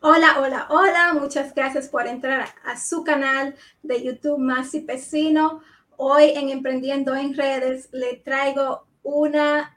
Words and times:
Hola, 0.00 0.36
hola, 0.40 0.66
hola. 0.70 1.14
Muchas 1.14 1.54
gracias 1.54 1.88
por 1.88 2.06
entrar 2.06 2.48
a 2.64 2.78
su 2.78 3.04
canal 3.04 3.54
de 3.82 4.02
YouTube 4.02 4.38
Masi 4.38 4.80
Pesino. 4.80 5.62
Hoy 5.96 6.32
en 6.34 6.50
Emprendiendo 6.50 7.14
en 7.14 7.34
Redes 7.34 7.88
le 7.92 8.16
traigo 8.16 8.86
una 9.02 9.76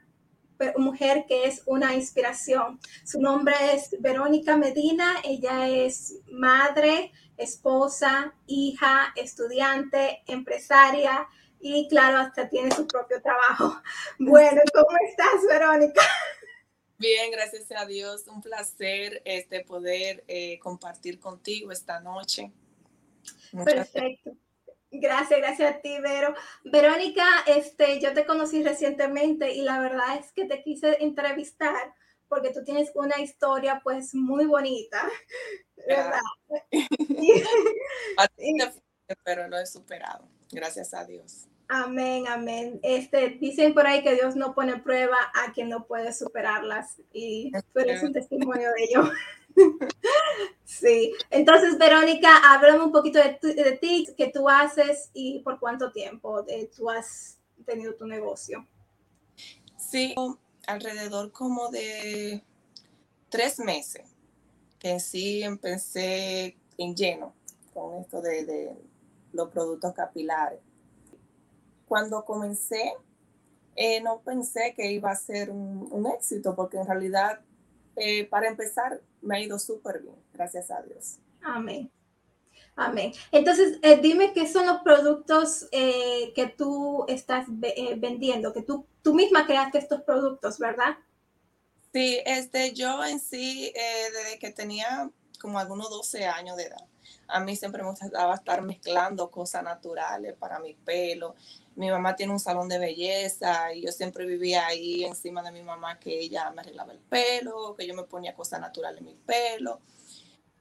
mujer 0.76 1.24
que 1.26 1.46
es 1.46 1.62
una 1.66 1.94
inspiración. 1.94 2.78
Su 3.04 3.20
nombre 3.20 3.54
es 3.72 3.90
Verónica 4.00 4.56
Medina. 4.56 5.14
Ella 5.24 5.68
es 5.68 6.16
madre, 6.30 7.12
esposa, 7.36 8.34
hija, 8.46 9.12
estudiante, 9.16 10.22
empresaria 10.26 11.26
y 11.60 11.88
claro, 11.88 12.18
hasta 12.18 12.48
tiene 12.48 12.70
su 12.74 12.86
propio 12.86 13.20
trabajo. 13.22 13.80
Bueno, 14.18 14.60
¿cómo 14.72 14.96
estás, 15.08 15.46
Verónica? 15.48 16.02
Bien, 17.00 17.30
gracias 17.30 17.64
a 17.74 17.86
Dios. 17.86 18.28
Un 18.28 18.42
placer 18.42 19.22
este, 19.24 19.64
poder 19.64 20.22
eh, 20.28 20.58
compartir 20.58 21.18
contigo 21.18 21.72
esta 21.72 21.98
noche. 21.98 22.52
Perfecto. 23.64 24.36
Gracias. 24.90 25.40
gracias, 25.40 25.76
a 25.76 25.80
ti, 25.80 25.98
Vero. 25.98 26.34
Verónica, 26.62 27.24
este, 27.46 28.00
yo 28.00 28.12
te 28.12 28.26
conocí 28.26 28.62
recientemente 28.62 29.54
y 29.54 29.62
la 29.62 29.80
verdad 29.80 30.18
es 30.18 30.30
que 30.32 30.44
te 30.44 30.62
quise 30.62 31.02
entrevistar 31.02 31.94
porque 32.28 32.52
tú 32.52 32.64
tienes 32.64 32.90
una 32.94 33.18
historia 33.18 33.80
pues 33.82 34.14
muy 34.14 34.44
bonita, 34.44 35.02
¿verdad? 35.88 36.20
pero 39.24 39.48
lo 39.48 39.58
he 39.58 39.66
superado, 39.66 40.28
gracias 40.52 40.92
a 40.92 41.06
Dios. 41.06 41.46
Amén, 41.72 42.26
amén. 42.26 42.80
Este, 42.82 43.28
dicen 43.40 43.74
por 43.74 43.86
ahí 43.86 44.02
que 44.02 44.16
Dios 44.16 44.34
no 44.34 44.56
pone 44.56 44.80
prueba 44.80 45.16
a 45.32 45.52
quien 45.52 45.68
no 45.68 45.86
puede 45.86 46.12
superarlas 46.12 47.00
y 47.12 47.52
tú 47.52 47.78
eres 47.78 48.02
un 48.02 48.12
testimonio 48.12 48.70
de 48.76 48.84
ello. 48.84 49.08
sí. 50.64 51.12
Entonces, 51.30 51.78
Verónica, 51.78 52.28
háblame 52.42 52.82
un 52.82 52.90
poquito 52.90 53.20
de, 53.20 53.38
de, 53.54 53.78
ti, 53.80 54.08
qué 54.16 54.32
tú 54.34 54.48
haces 54.48 55.10
y 55.14 55.42
por 55.44 55.60
cuánto 55.60 55.92
tiempo 55.92 56.42
de, 56.42 56.68
tú 56.76 56.90
has 56.90 57.38
tenido 57.64 57.94
tu 57.94 58.04
negocio. 58.04 58.66
Sí, 59.78 60.16
alrededor 60.66 61.30
como 61.30 61.68
de 61.68 62.42
tres 63.28 63.60
meses 63.60 64.10
que 64.80 64.98
sí 64.98 65.44
empecé 65.44 66.56
en 66.78 66.96
lleno 66.96 67.32
con 67.72 67.94
esto 68.00 68.20
de, 68.20 68.44
de 68.44 68.74
los 69.32 69.50
productos 69.50 69.94
capilares 69.94 70.58
cuando 71.90 72.24
comencé, 72.24 72.94
eh, 73.74 74.00
no 74.00 74.20
pensé 74.20 74.74
que 74.76 74.92
iba 74.92 75.10
a 75.10 75.16
ser 75.16 75.50
un, 75.50 76.06
éxito, 76.16 76.54
porque 76.54 76.76
en 76.76 76.86
realidad, 76.86 77.40
eh, 77.96 78.26
para 78.26 78.46
empezar, 78.46 79.00
me 79.20 79.36
ha 79.36 79.40
ido 79.40 79.58
súper 79.58 80.00
bien, 80.00 80.14
gracias 80.32 80.70
a 80.70 80.80
Dios. 80.82 81.18
Amén. 81.42 81.90
Amén. 82.76 83.12
Entonces, 83.32 83.80
eh, 83.82 83.98
dime 84.00 84.32
qué 84.32 84.46
son 84.46 84.66
los 84.66 84.82
productos 84.82 85.68
que 85.72 86.54
tú 86.56 87.06
estás 87.08 87.46
vendiendo, 87.48 88.52
que 88.52 88.62
tú, 88.62 88.86
tú 89.02 89.12
misma 89.12 89.44
creaste 89.44 89.78
estos 89.78 90.02
productos, 90.02 90.60
¿verdad? 90.60 90.96
Sí, 91.92 92.20
este, 92.24 92.72
yo 92.72 93.04
en 93.04 93.18
sí, 93.18 93.72
desde 93.74 94.38
que 94.38 94.52
tenía 94.52 95.10
como 95.40 95.58
algunos 95.58 95.90
12 95.90 96.24
años 96.24 96.56
de 96.56 96.66
edad, 96.66 96.86
a 97.26 97.40
mí 97.40 97.56
siempre 97.56 97.82
me 97.82 97.90
gustaba 97.90 98.34
estar 98.36 98.62
mezclando 98.62 99.28
cosas 99.28 99.64
naturales 99.64 100.34
para 100.38 100.60
mi 100.60 100.74
pelo 100.74 101.34
mi 101.80 101.90
mamá 101.90 102.14
tiene 102.14 102.34
un 102.34 102.38
salón 102.38 102.68
de 102.68 102.78
belleza 102.78 103.72
y 103.72 103.80
yo 103.80 103.90
siempre 103.90 104.26
vivía 104.26 104.66
ahí 104.66 105.02
encima 105.02 105.42
de 105.42 105.50
mi 105.50 105.62
mamá 105.62 105.98
que 105.98 106.20
ella 106.20 106.50
me 106.50 106.60
arreglaba 106.60 106.92
el 106.92 106.98
pelo, 106.98 107.74
que 107.74 107.86
yo 107.86 107.94
me 107.94 108.02
ponía 108.02 108.34
cosas 108.34 108.60
naturales 108.60 109.00
en 109.00 109.06
mi 109.06 109.14
pelo. 109.14 109.80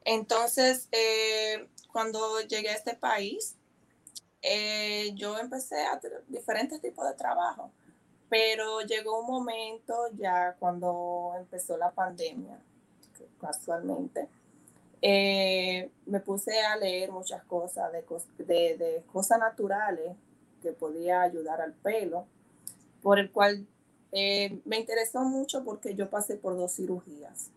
Entonces, 0.05 0.87
eh, 0.93 1.67
cuando 1.91 2.39
llegué 2.43 2.69
a 2.69 2.75
este 2.75 2.93
país, 2.93 3.57
eh, 4.41 5.11
yo 5.15 5.37
empecé 5.37 5.85
a 5.87 5.99
tener 5.99 6.23
diferentes 6.29 6.79
tipos 6.79 7.05
de 7.05 7.15
trabajo, 7.15 7.69
pero 8.29 8.79
llegó 8.79 9.19
un 9.19 9.27
momento 9.27 9.93
ya 10.13 10.55
cuando 10.57 11.33
empezó 11.37 11.75
la 11.75 11.91
pandemia, 11.91 12.57
casualmente, 13.41 14.29
eh, 15.01 15.91
me 16.05 16.21
puse 16.21 16.61
a 16.61 16.77
leer 16.77 17.11
muchas 17.11 17.43
cosas 17.43 17.91
de, 17.91 19.03
cosas 19.11 19.37
naturales 19.37 20.15
que 20.59 20.71
podía 20.71 21.21
ayudar 21.21 21.61
al 21.61 21.73
pelo, 21.73 22.25
por 23.01 23.19
el 23.19 23.31
cual 23.31 23.65
eh, 24.11 24.59
me 24.65 24.77
interesó 24.77 25.21
mucho 25.21 25.63
porque 25.63 25.95
yo 25.95 26.09
pasé 26.09 26.35
por 26.35 26.57
dos 26.57 26.75
cirugías. 26.75 27.49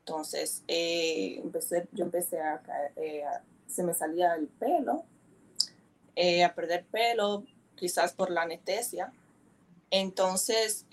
Entonces, 0.00 0.62
eh, 0.68 1.40
empecé, 1.42 1.88
yo 1.92 2.04
empecé 2.04 2.40
a, 2.40 2.60
eh, 2.96 3.24
se 3.66 3.82
me 3.82 3.94
salía 3.94 4.34
el 4.34 4.48
pelo, 4.48 5.04
a 6.44 6.54
perder 6.54 6.84
pelo, 6.90 7.44
quizás 7.76 8.12
por 8.12 8.30
la 8.30 8.42
anestesia. 8.42 9.12
Entonces, 9.90 10.84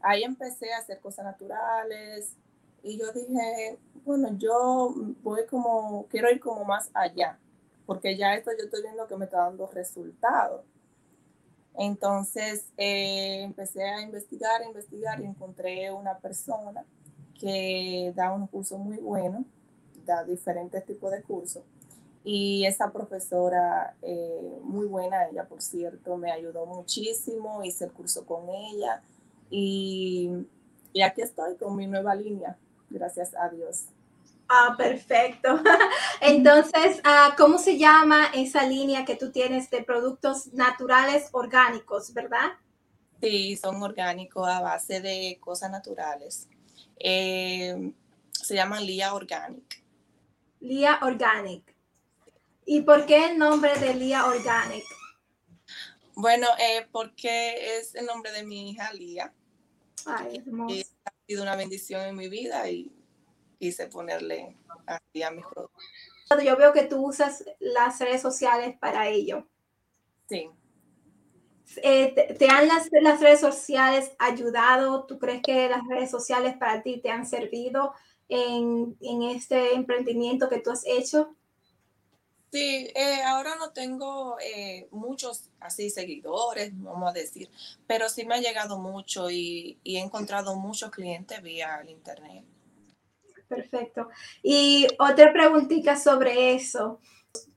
ahí 0.00 0.22
empecé 0.22 0.72
a 0.72 0.78
hacer 0.78 1.00
cosas 1.00 1.24
naturales 1.24 2.32
y 2.82 2.96
yo 2.96 3.12
dije, 3.12 3.78
bueno, 4.04 4.36
yo 4.38 4.94
voy 5.22 5.44
como, 5.46 6.06
quiero 6.08 6.30
ir 6.30 6.40
como 6.40 6.64
más 6.64 6.90
allá 6.94 7.38
porque 7.88 8.18
ya 8.18 8.34
esto 8.34 8.50
yo 8.50 8.66
estoy 8.66 8.82
viendo 8.82 9.08
que 9.08 9.16
me 9.16 9.24
está 9.24 9.38
dando 9.38 9.66
resultados. 9.66 10.60
Entonces 11.74 12.66
eh, 12.76 13.40
empecé 13.42 13.82
a 13.82 14.02
investigar, 14.02 14.62
investigar 14.62 15.18
y 15.22 15.24
encontré 15.24 15.90
una 15.90 16.18
persona 16.18 16.84
que 17.40 18.12
da 18.14 18.30
un 18.30 18.46
curso 18.46 18.76
muy 18.76 18.98
bueno, 18.98 19.42
da 20.04 20.22
diferentes 20.22 20.84
tipos 20.84 21.10
de 21.12 21.22
cursos. 21.22 21.62
Y 22.24 22.66
esa 22.66 22.92
profesora, 22.92 23.96
eh, 24.02 24.58
muy 24.64 24.84
buena 24.84 25.26
ella, 25.26 25.44
por 25.48 25.62
cierto, 25.62 26.18
me 26.18 26.30
ayudó 26.30 26.66
muchísimo, 26.66 27.64
hice 27.64 27.86
el 27.86 27.92
curso 27.92 28.26
con 28.26 28.50
ella 28.50 29.00
y 29.48 30.28
aquí 31.02 31.22
estoy 31.22 31.56
con 31.56 31.74
mi 31.74 31.86
nueva 31.86 32.14
línea, 32.14 32.58
gracias 32.90 33.34
a 33.34 33.48
Dios. 33.48 33.86
Ah, 34.48 34.74
perfecto. 34.78 35.60
Entonces, 36.22 37.00
ah, 37.04 37.34
¿cómo 37.36 37.58
se 37.58 37.76
llama 37.76 38.30
esa 38.34 38.64
línea 38.66 39.04
que 39.04 39.14
tú 39.14 39.30
tienes 39.30 39.68
de 39.70 39.82
productos 39.82 40.52
naturales 40.54 41.28
orgánicos, 41.32 42.14
verdad? 42.14 42.52
Sí, 43.20 43.56
son 43.56 43.82
orgánicos 43.82 44.48
a 44.48 44.60
base 44.60 45.00
de 45.00 45.38
cosas 45.40 45.70
naturales. 45.70 46.48
Eh, 46.98 47.92
se 48.30 48.54
llama 48.54 48.80
Lía 48.80 49.12
Organic. 49.12 49.82
Lía 50.60 50.98
Organic. 51.02 51.74
¿Y 52.64 52.82
por 52.82 53.04
qué 53.06 53.30
el 53.30 53.38
nombre 53.38 53.78
de 53.78 53.94
Lía 53.94 54.26
Organic? 54.26 54.84
Bueno, 56.14 56.46
eh, 56.58 56.86
porque 56.90 57.78
es 57.78 57.94
el 57.94 58.06
nombre 58.06 58.32
de 58.32 58.44
mi 58.44 58.70
hija 58.70 58.92
Lía. 58.92 59.32
Ay, 60.06 60.38
hermoso. 60.38 60.88
ha 61.04 61.12
sido 61.26 61.42
una 61.42 61.56
bendición 61.56 62.02
en 62.02 62.16
mi 62.16 62.28
vida 62.28 62.68
y 62.70 62.97
quise 63.58 63.86
ponerle 63.86 64.56
así 64.86 65.22
a 65.22 65.30
mis 65.30 65.44
productos. 65.44 65.84
Yo 66.44 66.56
veo 66.56 66.72
que 66.72 66.84
tú 66.84 67.06
usas 67.06 67.44
las 67.58 67.98
redes 68.00 68.20
sociales 68.20 68.76
para 68.78 69.08
ello. 69.08 69.46
Sí. 70.28 70.50
Eh, 71.82 72.36
te, 72.38 72.48
han 72.48 72.68
las, 72.68 72.88
las, 73.02 73.20
redes 73.20 73.40
sociales 73.40 74.12
ayudado? 74.18 75.04
¿Tú 75.04 75.18
crees 75.18 75.42
que 75.42 75.68
las 75.68 75.86
redes 75.86 76.10
sociales 76.10 76.56
para 76.56 76.82
ti 76.82 77.00
te 77.00 77.10
han 77.10 77.26
servido 77.26 77.92
en, 78.28 78.96
en 79.00 79.22
este 79.22 79.74
emprendimiento 79.74 80.48
que 80.48 80.60
tú 80.60 80.70
has 80.70 80.84
hecho? 80.86 81.34
Sí, 82.50 82.90
eh, 82.94 83.22
ahora 83.26 83.56
no 83.56 83.72
tengo 83.72 84.38
eh, 84.40 84.88
muchos 84.90 85.50
así 85.60 85.90
seguidores, 85.90 86.72
vamos 86.72 87.10
a 87.10 87.12
decir, 87.12 87.50
pero 87.86 88.08
sí 88.08 88.24
me 88.24 88.36
ha 88.36 88.40
llegado 88.40 88.78
mucho 88.78 89.30
y, 89.30 89.78
y 89.84 89.96
he 89.96 90.00
encontrado 90.00 90.56
muchos 90.56 90.90
clientes 90.90 91.42
vía 91.42 91.78
el 91.82 91.90
internet. 91.90 92.44
Perfecto. 93.48 94.08
Y 94.42 94.86
otra 94.98 95.32
preguntita 95.32 95.96
sobre 95.96 96.54
eso. 96.54 97.00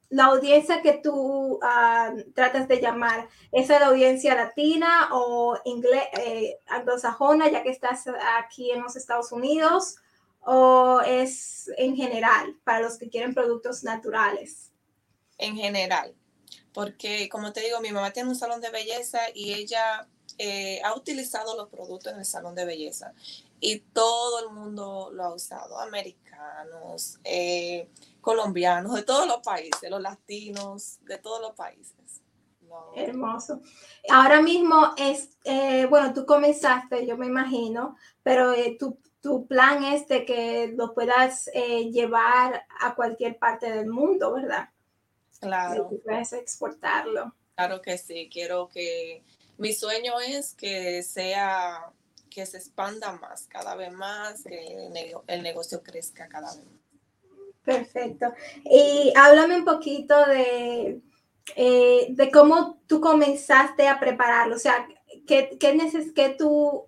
La 0.10 0.26
audiencia 0.26 0.82
que 0.82 0.94
tú 0.94 1.60
ah, 1.62 2.14
tratas 2.34 2.68
de 2.68 2.82
llamar, 2.82 3.30
¿es 3.52 3.70
la 3.70 3.88
audiencia 3.88 4.36
latina 4.36 5.10
o 5.12 5.58
eh, 5.66 6.58
anglosajona, 6.68 7.50
ya 7.50 7.64
que 7.64 7.70
estás 7.70 8.06
aquí 8.38 8.72
en 8.72 8.82
los 8.82 8.96
Estados 8.96 9.32
Unidos? 9.32 9.96
¿O 10.42 11.02
es 11.06 11.70
en 11.78 11.96
general 11.96 12.58
para 12.64 12.82
los 12.82 12.98
que 12.98 13.10
quieren 13.10 13.34
productos 13.34 13.84
naturales? 13.84 14.72
En 15.38 15.56
general, 15.56 16.14
porque 16.74 17.30
como 17.30 17.54
te 17.54 17.62
digo, 17.62 17.80
mi 17.80 17.92
mamá 17.92 18.12
tiene 18.12 18.30
un 18.30 18.36
salón 18.36 18.60
de 18.60 18.70
belleza 18.70 19.20
y 19.34 19.54
ella 19.54 20.08
eh, 20.38 20.82
ha 20.84 20.96
utilizado 20.96 21.56
los 21.56 21.70
productos 21.70 22.14
en 22.14 22.20
el 22.20 22.26
salón 22.26 22.56
de 22.56 22.66
belleza 22.66 23.14
y 23.62 23.80
todo 23.80 24.40
el 24.40 24.54
mundo 24.54 25.12
lo 25.14 25.24
ha 25.24 25.34
usado, 25.34 25.80
americanos, 25.80 27.20
eh, 27.24 27.90
colombianos, 28.20 28.96
de 28.96 29.04
todos 29.04 29.28
los 29.28 29.38
países, 29.38 29.90
los 29.90 30.02
latinos, 30.02 30.98
de 31.04 31.20
todos 31.20 31.40
los 31.40 31.54
países. 31.54 32.22
Hermoso. 32.96 33.62
Ahora 34.10 34.42
mismo 34.42 34.94
es, 34.98 35.38
eh, 35.44 35.86
bueno, 35.86 36.14
tú 36.14 36.26
comenzaste, 36.26 37.06
yo 37.06 37.18
me 37.18 37.28
imagino, 37.28 37.96
pero 38.24 38.52
eh, 38.54 38.76
tú 38.80 38.98
tu 39.22 39.46
plan 39.46 39.84
es 39.84 40.08
de 40.08 40.26
que 40.26 40.74
lo 40.76 40.96
puedas 40.96 41.46
llevar 41.92 42.66
a 42.80 42.96
cualquier 42.96 43.38
parte 43.38 43.72
del 43.72 43.86
mundo, 43.86 44.34
¿verdad? 44.34 44.70
Claro. 45.40 45.90
Que 45.90 45.98
puedas 45.98 46.34
exportarlo. 46.34 47.32
Claro 47.54 47.84
que 47.84 48.00
sí, 48.00 48.28
quiero 48.34 48.68
que 48.68 49.24
mi 49.60 49.74
sueño 49.74 50.20
es 50.20 50.56
que 50.56 51.04
sea, 51.04 51.92
que 52.32 52.46
se 52.46 52.58
expanda 52.58 53.12
más, 53.12 53.46
cada 53.48 53.76
vez 53.76 53.92
más, 53.92 54.44
que 54.44 54.88
el, 55.28 55.44
negocio 55.44 55.84
crezca 55.84 56.28
cada 56.28 56.56
vez 56.56 56.66
más. 56.66 56.82
Perfecto. 57.64 58.34
Y 58.64 59.14
háblame 59.16 59.58
un 59.58 59.66
poquito 59.66 60.26
de, 60.26 61.02
eh, 61.56 62.08
de 62.10 62.32
cómo 62.32 62.82
tú 62.88 63.00
comenzaste 63.00 63.88
a 63.88 64.00
prepararlo. 64.00 64.56
O 64.56 64.60
sea, 64.60 64.88
¿qué, 65.28 65.58
qué, 65.60 65.76
neces 65.76 66.12
qué 66.14 66.30
tú 66.30 66.88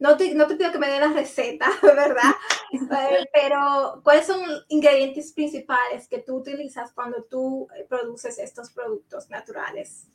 no 0.00 0.16
te, 0.16 0.34
no 0.34 0.46
te 0.46 0.56
pido 0.56 0.72
que 0.72 0.78
me 0.78 0.88
den 0.88 1.00
la 1.00 1.12
receta, 1.12 1.70
¿verdad? 1.82 2.32
Eh, 2.72 3.28
pero, 3.32 4.00
¿cuáles 4.02 4.26
son 4.26 4.40
los 4.40 4.64
ingredientes 4.68 5.32
principales 5.32 6.08
que 6.08 6.18
tú 6.18 6.36
utilizas 6.36 6.92
cuando 6.92 7.22
tú 7.24 7.68
eh, 7.76 7.84
produces 7.88 8.38
estos 8.38 8.70
productos 8.70 9.28
naturales? 9.28 10.06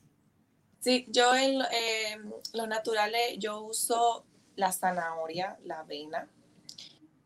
Sí, 0.79 1.05
yo 1.09 1.33
en 1.35 1.61
eh, 1.61 2.17
los 2.53 2.67
naturales, 2.67 3.37
yo 3.37 3.61
uso 3.61 4.25
la 4.55 4.71
zanahoria, 4.71 5.57
la 5.63 5.79
avena, 5.79 6.29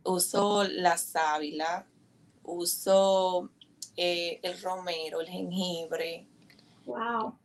uso 0.03 0.63
la 0.63 0.97
sábila, 0.97 1.85
uso 2.43 3.49
el 3.95 4.61
romero, 4.61 5.21
el 5.21 5.27
jengibre. 5.27 6.25
Wow. 6.85 7.37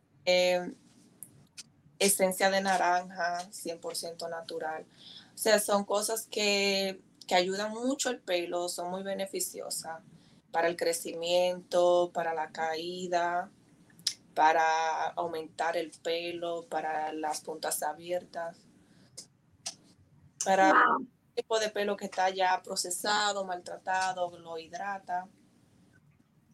esencia 1.99 2.49
de 2.49 2.61
naranja, 2.61 3.39
100% 3.51 4.29
natural. 4.29 4.85
O 5.33 5.37
sea, 5.37 5.59
son 5.59 5.83
cosas 5.83 6.27
que, 6.27 7.01
ayudan 7.31 7.73
mucho 7.73 8.09
el 8.09 8.19
pelo, 8.19 8.69
son 8.69 8.91
muy 8.91 9.03
beneficiosas 9.03 10.01
para 10.51 10.67
el 10.67 10.77
crecimiento, 10.77 12.11
para 12.13 12.33
la 12.33 12.51
caída, 12.51 13.49
para 14.33 15.07
aumentar 15.15 15.75
el 15.75 15.91
pelo, 15.91 16.65
para 16.69 17.11
las 17.13 17.41
puntas 17.41 17.83
abiertas, 17.83 18.64
para 20.45 20.69
el 20.69 21.07
tipo 21.35 21.59
de 21.59 21.69
pelo 21.69 21.97
que 21.97 22.05
está 22.05 22.29
ya 22.29 22.61
procesado, 22.63 23.43
maltratado, 23.45 24.37
lo 24.37 24.57
hidrata. 24.57 25.27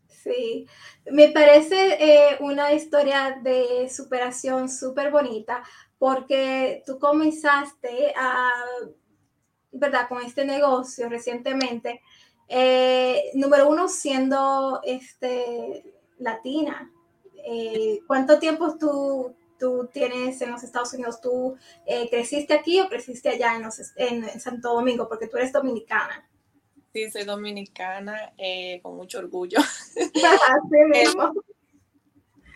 Sí, 0.07 0.67
me 1.11 1.29
parece 1.29 1.97
eh, 1.99 2.37
una 2.41 2.73
historia 2.73 3.39
de 3.41 3.89
superación 3.89 4.69
súper 4.69 5.11
bonita 5.11 5.63
porque 5.97 6.83
tú 6.85 6.99
comenzaste 6.99 8.13
a, 8.15 8.49
¿verdad? 9.71 10.07
Con 10.07 10.21
este 10.21 10.45
negocio 10.45 11.09
recientemente, 11.09 12.01
eh, 12.47 13.31
número 13.33 13.69
uno 13.69 13.87
siendo 13.87 14.81
este, 14.83 15.93
latina. 16.19 16.91
Eh, 17.45 17.99
¿Cuánto 18.05 18.37
tiempo 18.39 18.77
tú, 18.77 19.35
tú 19.61 19.87
tienes 19.93 20.41
en 20.41 20.51
los 20.51 20.63
Estados 20.63 20.91
Unidos? 20.93 21.21
¿Tú 21.21 21.55
eh, 21.85 22.09
creciste 22.09 22.53
aquí 22.53 22.79
o 22.79 22.89
creciste 22.89 23.29
allá 23.29 23.55
en, 23.55 23.63
en, 23.95 24.39
Santo 24.39 24.73
Domingo? 24.73 25.07
Porque 25.07 25.27
tú 25.27 25.37
eres 25.37 25.53
dominicana. 25.53 26.27
Sí, 26.91 27.09
soy 27.11 27.23
dominicana, 27.23 28.33
con 28.81 28.97
mucho 28.97 29.19
orgullo. 29.19 29.59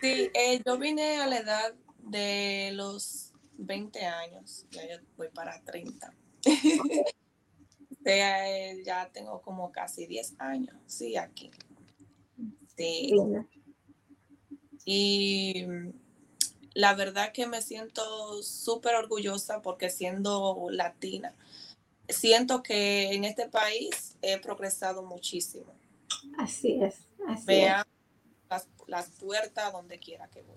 sí, 0.02 0.30
yo 0.66 0.78
vine 0.78 1.22
a 1.22 1.26
la 1.26 1.38
edad 1.38 1.74
de 1.98 2.72
los 2.74 3.32
20 3.58 4.04
años, 4.04 4.66
ya 4.70 4.82
voy 5.16 5.28
para 5.28 5.62
30. 5.62 6.12
Eh, 8.08 8.84
ya 8.86 9.10
tengo 9.12 9.42
como 9.42 9.72
casi 9.72 10.06
10 10.06 10.36
años, 10.38 10.76
sí, 10.86 11.16
aquí. 11.16 11.50
Sí. 12.76 13.12
Y 14.84 15.66
la 16.76 16.94
verdad 16.94 17.32
que 17.32 17.46
me 17.46 17.62
siento 17.62 18.42
súper 18.42 18.96
orgullosa 18.96 19.62
porque 19.62 19.88
siendo 19.88 20.66
latina, 20.70 21.34
siento 22.06 22.62
que 22.62 23.14
en 23.14 23.24
este 23.24 23.48
país 23.48 24.16
he 24.20 24.38
progresado 24.38 25.02
muchísimo. 25.02 25.72
Así 26.36 26.78
es. 26.82 27.08
Así 27.26 27.46
Vean 27.46 27.86
Las, 28.50 28.68
las 28.86 29.08
puertas 29.08 29.72
donde 29.72 29.98
quiera 29.98 30.28
que 30.28 30.42
voy. 30.42 30.56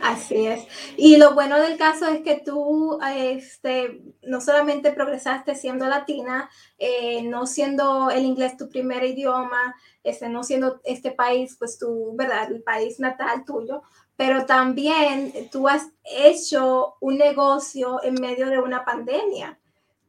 Así 0.00 0.46
es. 0.46 0.66
Y 0.96 1.18
lo 1.18 1.34
bueno 1.34 1.60
del 1.60 1.76
caso 1.76 2.08
es 2.08 2.22
que 2.22 2.40
tú 2.40 2.98
este, 3.14 4.02
no 4.22 4.40
solamente 4.40 4.92
progresaste 4.92 5.54
siendo 5.54 5.86
latina, 5.86 6.50
eh, 6.78 7.22
no 7.22 7.46
siendo 7.46 8.10
el 8.10 8.24
inglés 8.24 8.56
tu 8.56 8.68
primer 8.68 9.04
idioma, 9.04 9.76
este, 10.02 10.28
no 10.28 10.42
siendo 10.42 10.80
este 10.84 11.12
país, 11.12 11.56
pues 11.58 11.78
tu, 11.78 12.16
¿verdad? 12.16 12.50
El 12.50 12.62
país 12.62 12.98
natal 12.98 13.44
tuyo, 13.44 13.82
pero 14.16 14.46
también 14.46 15.48
tú 15.50 15.68
has 15.68 15.88
hecho 16.04 16.94
un 17.00 17.18
negocio 17.18 18.02
en 18.02 18.14
medio 18.14 18.48
de 18.48 18.58
una 18.58 18.84
pandemia. 18.84 19.58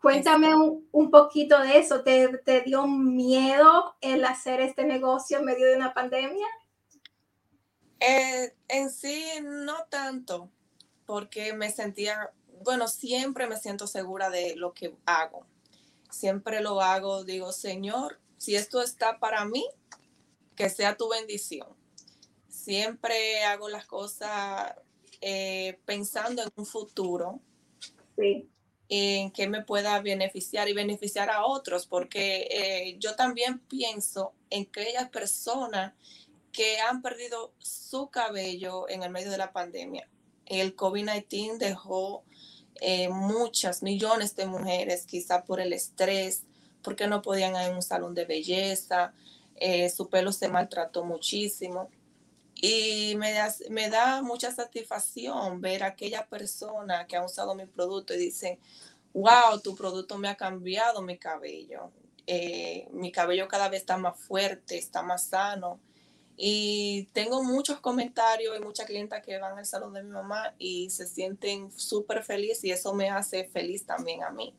Cuéntame 0.01 0.55
un, 0.55 0.87
un 0.91 1.09
poquito 1.09 1.59
de 1.59 1.79
eso. 1.79 2.03
¿Te, 2.03 2.27
¿Te 2.39 2.61
dio 2.61 2.85
miedo 2.85 3.95
el 4.01 4.23
hacer 4.23 4.61
este 4.61 4.83
negocio 4.85 5.39
en 5.39 5.45
medio 5.45 5.65
de 5.65 5.75
una 5.75 5.93
pandemia? 5.93 6.45
Eh, 7.99 8.53
en 8.67 8.91
sí, 8.91 9.25
no 9.41 9.85
tanto, 9.89 10.51
porque 11.07 11.53
me 11.53 11.71
sentía, 11.71 12.31
bueno, 12.63 12.87
siempre 12.87 13.47
me 13.47 13.57
siento 13.57 13.87
segura 13.87 14.29
de 14.29 14.55
lo 14.55 14.73
que 14.73 14.95
hago. 15.05 15.47
Siempre 16.11 16.61
lo 16.61 16.81
hago, 16.81 17.23
digo, 17.23 17.51
Señor, 17.51 18.19
si 18.37 18.55
esto 18.55 18.81
está 18.81 19.19
para 19.19 19.45
mí, 19.45 19.65
que 20.55 20.69
sea 20.69 20.95
tu 20.95 21.09
bendición. 21.09 21.74
Siempre 22.65 23.43
hago 23.43 23.69
las 23.69 23.85
cosas 23.85 24.73
eh, 25.21 25.77
pensando 25.85 26.41
en 26.41 26.49
un 26.55 26.65
futuro. 26.65 27.39
Sí. 28.17 28.49
En 28.89 29.29
que 29.29 29.47
me 29.47 29.63
pueda 29.63 30.01
beneficiar 30.01 30.67
y 30.67 30.73
beneficiar 30.73 31.29
a 31.29 31.45
otros, 31.45 31.85
porque 31.85 32.47
eh, 32.49 32.97
yo 32.97 33.15
también 33.15 33.59
pienso 33.59 34.33
en 34.49 34.63
aquellas 34.63 35.09
personas 35.09 35.93
que 36.51 36.79
han 36.79 37.03
perdido 37.03 37.53
su 37.59 38.09
cabello 38.09 38.89
en 38.89 39.03
el 39.03 39.11
medio 39.11 39.29
de 39.29 39.37
la 39.37 39.51
pandemia. 39.53 40.09
El 40.47 40.75
COVID-19 40.75 41.57
dejó 41.59 42.23
eh, 42.81 43.09
muchas, 43.09 43.83
millones 43.83 44.35
de 44.35 44.47
mujeres, 44.47 45.05
quizá 45.05 45.43
por 45.43 45.59
el 45.59 45.71
estrés, 45.71 46.43
porque 46.81 47.05
no 47.05 47.21
podían 47.21 47.51
ir 47.51 47.71
a 47.71 47.75
un 47.75 47.83
salón 47.83 48.15
de 48.15 48.25
belleza, 48.25 49.13
eh, 49.55 49.89
su 49.91 50.09
pelo 50.09 50.31
se 50.31 50.47
maltrató 50.47 51.03
muchísimo. 51.03 51.89
Y 52.55 53.15
me 53.17 53.33
da, 53.33 53.53
me 53.69 53.89
da 53.89 54.21
mucha 54.21 54.51
satisfacción 54.51 55.61
ver 55.61 55.83
a 55.83 55.87
aquella 55.87 56.25
persona 56.27 57.05
que 57.05 57.17
ha 57.17 57.25
usado 57.25 57.53
mi 57.53 57.65
producto 57.65 58.13
y 58.13 58.17
dice, 58.17 58.59
wow, 59.13 59.59
tu 59.61 59.75
producto 59.75 60.17
me 60.17 60.29
ha 60.29 60.35
cambiado 60.35 61.01
mi 61.01 61.17
cabello. 61.17 61.91
Eh, 62.27 62.87
mi 62.91 63.11
cabello 63.11 63.47
cada 63.47 63.69
vez 63.69 63.81
está 63.81 63.97
más 63.97 64.19
fuerte, 64.19 64.77
está 64.77 65.03
más 65.03 65.27
sano. 65.27 65.79
Y 66.37 67.07
tengo 67.13 67.43
muchos 67.43 67.79
comentarios 67.79 68.57
y 68.57 68.61
muchas 68.61 68.87
clientas 68.87 69.23
que 69.23 69.37
van 69.37 69.57
al 69.57 69.65
salón 69.65 69.93
de 69.93 70.03
mi 70.03 70.09
mamá 70.11 70.53
y 70.57 70.89
se 70.89 71.07
sienten 71.07 71.71
súper 71.71 72.23
felices 72.23 72.63
y 72.65 72.71
eso 72.71 72.93
me 72.93 73.09
hace 73.09 73.45
feliz 73.45 73.85
también 73.85 74.23
a 74.23 74.31
mí. 74.31 74.53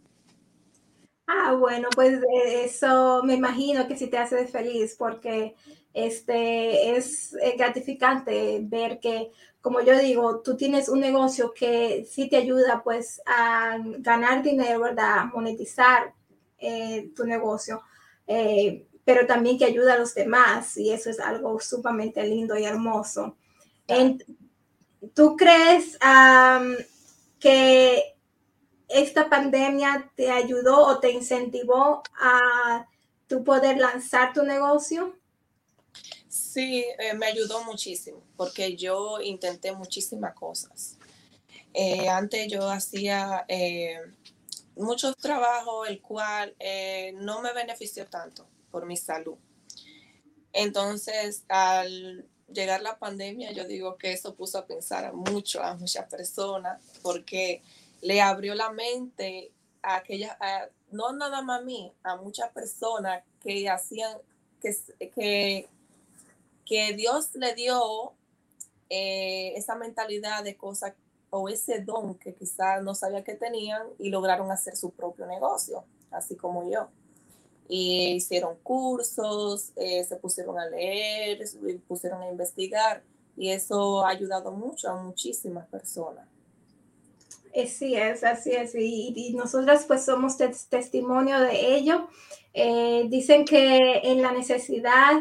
Ah, 1.26 1.54
bueno, 1.58 1.88
pues 1.94 2.14
eh, 2.22 2.64
eso 2.64 3.22
me 3.24 3.34
imagino 3.34 3.88
que 3.88 3.96
sí 3.96 4.06
te 4.08 4.18
hace 4.18 4.46
feliz 4.46 4.94
porque 4.96 5.56
este 5.92 6.96
es 6.96 7.34
eh, 7.42 7.56
gratificante 7.58 8.60
ver 8.62 9.00
que, 9.00 9.32
como 9.60 9.80
yo 9.80 9.98
digo, 9.98 10.40
tú 10.42 10.56
tienes 10.56 10.88
un 10.88 11.00
negocio 11.00 11.52
que 11.52 12.04
sí 12.08 12.28
te 12.28 12.36
ayuda 12.36 12.82
pues 12.84 13.20
a 13.26 13.76
ganar 13.98 14.42
dinero, 14.42 14.80
¿verdad? 14.80 15.24
monetizar 15.34 16.14
eh, 16.58 17.10
tu 17.14 17.24
negocio 17.24 17.82
pero 19.04 19.24
también 19.26 19.56
que 19.56 19.64
ayuda 19.64 19.94
a 19.94 19.98
los 19.98 20.14
demás 20.14 20.76
y 20.76 20.90
eso 20.92 21.10
es 21.10 21.20
algo 21.20 21.60
sumamente 21.60 22.24
lindo 22.26 22.56
y 22.58 22.64
hermoso. 22.64 23.36
¿Tú 25.14 25.36
crees 25.36 25.98
que 27.38 28.15
esta 28.88 29.28
pandemia 29.28 30.10
te 30.14 30.30
ayudó 30.30 30.86
o 30.86 31.00
te 31.00 31.10
incentivó 31.10 32.02
a 32.20 32.88
tu 33.26 33.42
poder 33.44 33.78
lanzar 33.78 34.32
tu 34.32 34.42
negocio? 34.42 35.16
Sí, 36.28 36.84
eh, 36.98 37.14
me 37.14 37.26
ayudó 37.26 37.64
muchísimo 37.64 38.22
porque 38.36 38.76
yo 38.76 39.20
intenté 39.20 39.72
muchísimas 39.72 40.34
cosas. 40.34 40.98
Eh, 41.74 42.08
antes 42.08 42.48
yo 42.48 42.70
hacía 42.70 43.44
eh, 43.48 44.00
muchos 44.76 45.16
trabajos, 45.16 45.88
el 45.88 46.00
cual 46.00 46.54
no 47.14 47.42
me 47.42 47.52
benefició 47.52 48.06
tanto 48.06 48.46
por 48.70 48.86
mi 48.86 48.96
salud. 48.96 49.36
Entonces, 50.52 51.44
al 51.48 52.26
llegar 52.52 52.80
la 52.80 52.98
pandemia, 52.98 53.52
yo 53.52 53.66
digo 53.66 53.96
que 53.98 54.12
eso 54.12 54.34
puso 54.34 54.58
a 54.58 54.66
pensar 54.66 55.12
mucho 55.12 55.62
a 55.62 55.74
muchas 55.74 56.08
personas 56.08 56.80
porque 57.02 57.62
le 58.00 58.20
abrió 58.20 58.54
la 58.54 58.70
mente 58.70 59.52
a 59.82 59.96
aquellas, 59.96 60.36
no 60.90 61.12
nada 61.12 61.42
más 61.42 61.60
a 61.60 61.64
mí, 61.64 61.92
a 62.02 62.16
muchas 62.16 62.50
personas 62.52 63.22
que 63.40 63.68
hacían, 63.68 64.18
que, 64.60 64.76
que, 65.14 65.68
que 66.64 66.92
Dios 66.94 67.34
le 67.34 67.54
dio 67.54 68.12
eh, 68.88 69.54
esa 69.56 69.74
mentalidad 69.74 70.44
de 70.44 70.56
cosas 70.56 70.94
o 71.30 71.48
ese 71.48 71.80
don 71.80 72.14
que 72.14 72.34
quizás 72.34 72.82
no 72.82 72.94
sabía 72.94 73.24
que 73.24 73.34
tenían 73.34 73.82
y 73.98 74.10
lograron 74.10 74.50
hacer 74.50 74.76
su 74.76 74.90
propio 74.90 75.26
negocio, 75.26 75.84
así 76.10 76.36
como 76.36 76.70
yo. 76.70 76.88
Y 77.68 78.12
hicieron 78.12 78.56
cursos, 78.62 79.72
eh, 79.74 80.04
se 80.04 80.16
pusieron 80.16 80.58
a 80.58 80.66
leer, 80.66 81.46
se 81.46 81.58
pusieron 81.88 82.22
a 82.22 82.30
investigar 82.30 83.02
y 83.36 83.50
eso 83.50 84.04
ha 84.04 84.10
ayudado 84.10 84.52
mucho 84.52 84.88
a 84.88 85.02
muchísimas 85.02 85.66
personas. 85.66 86.26
Sí 87.64 87.96
es, 87.96 88.22
así 88.22 88.52
es. 88.52 88.74
Y, 88.74 89.12
y 89.16 89.34
nosotras 89.34 89.84
pues 89.86 90.04
somos 90.04 90.36
testimonio 90.36 91.40
de 91.40 91.76
ello. 91.76 92.08
Eh, 92.52 93.06
dicen 93.08 93.44
que 93.44 94.00
en 94.04 94.20
la 94.22 94.32
necesidad 94.32 95.12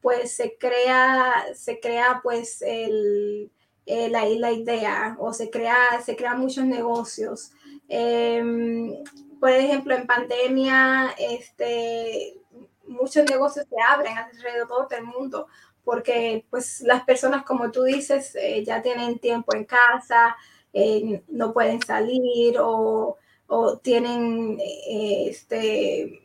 pues 0.00 0.36
se 0.36 0.56
crea, 0.56 1.46
se 1.54 1.80
crea 1.80 2.20
pues 2.22 2.62
eh, 2.62 3.48
la, 3.86 4.52
idea 4.52 5.16
o 5.18 5.32
se 5.32 5.50
crea, 5.50 6.00
se 6.04 6.16
crean 6.16 6.40
muchos 6.40 6.64
negocios. 6.64 7.52
Em, 7.88 8.94
por 9.40 9.50
ejemplo, 9.50 9.94
en 9.94 10.06
pandemia, 10.06 11.14
este, 11.18 12.38
muchos 12.86 13.24
negocios 13.30 13.66
se 13.68 13.76
abren 13.80 14.16
alrededor 14.18 14.88
del 14.88 15.04
mundo 15.04 15.46
porque 15.84 16.44
pues 16.50 16.80
las 16.80 17.04
personas, 17.04 17.44
como 17.44 17.70
tú 17.70 17.84
dices, 17.84 18.34
eh, 18.34 18.64
ya 18.64 18.82
tienen 18.82 19.20
tiempo 19.20 19.54
en 19.54 19.64
casa, 19.64 20.36
eh, 20.78 21.22
no 21.28 21.54
pueden 21.54 21.80
salir 21.80 22.58
o, 22.60 23.16
o 23.46 23.78
tienen, 23.78 24.58
este, 24.60 26.22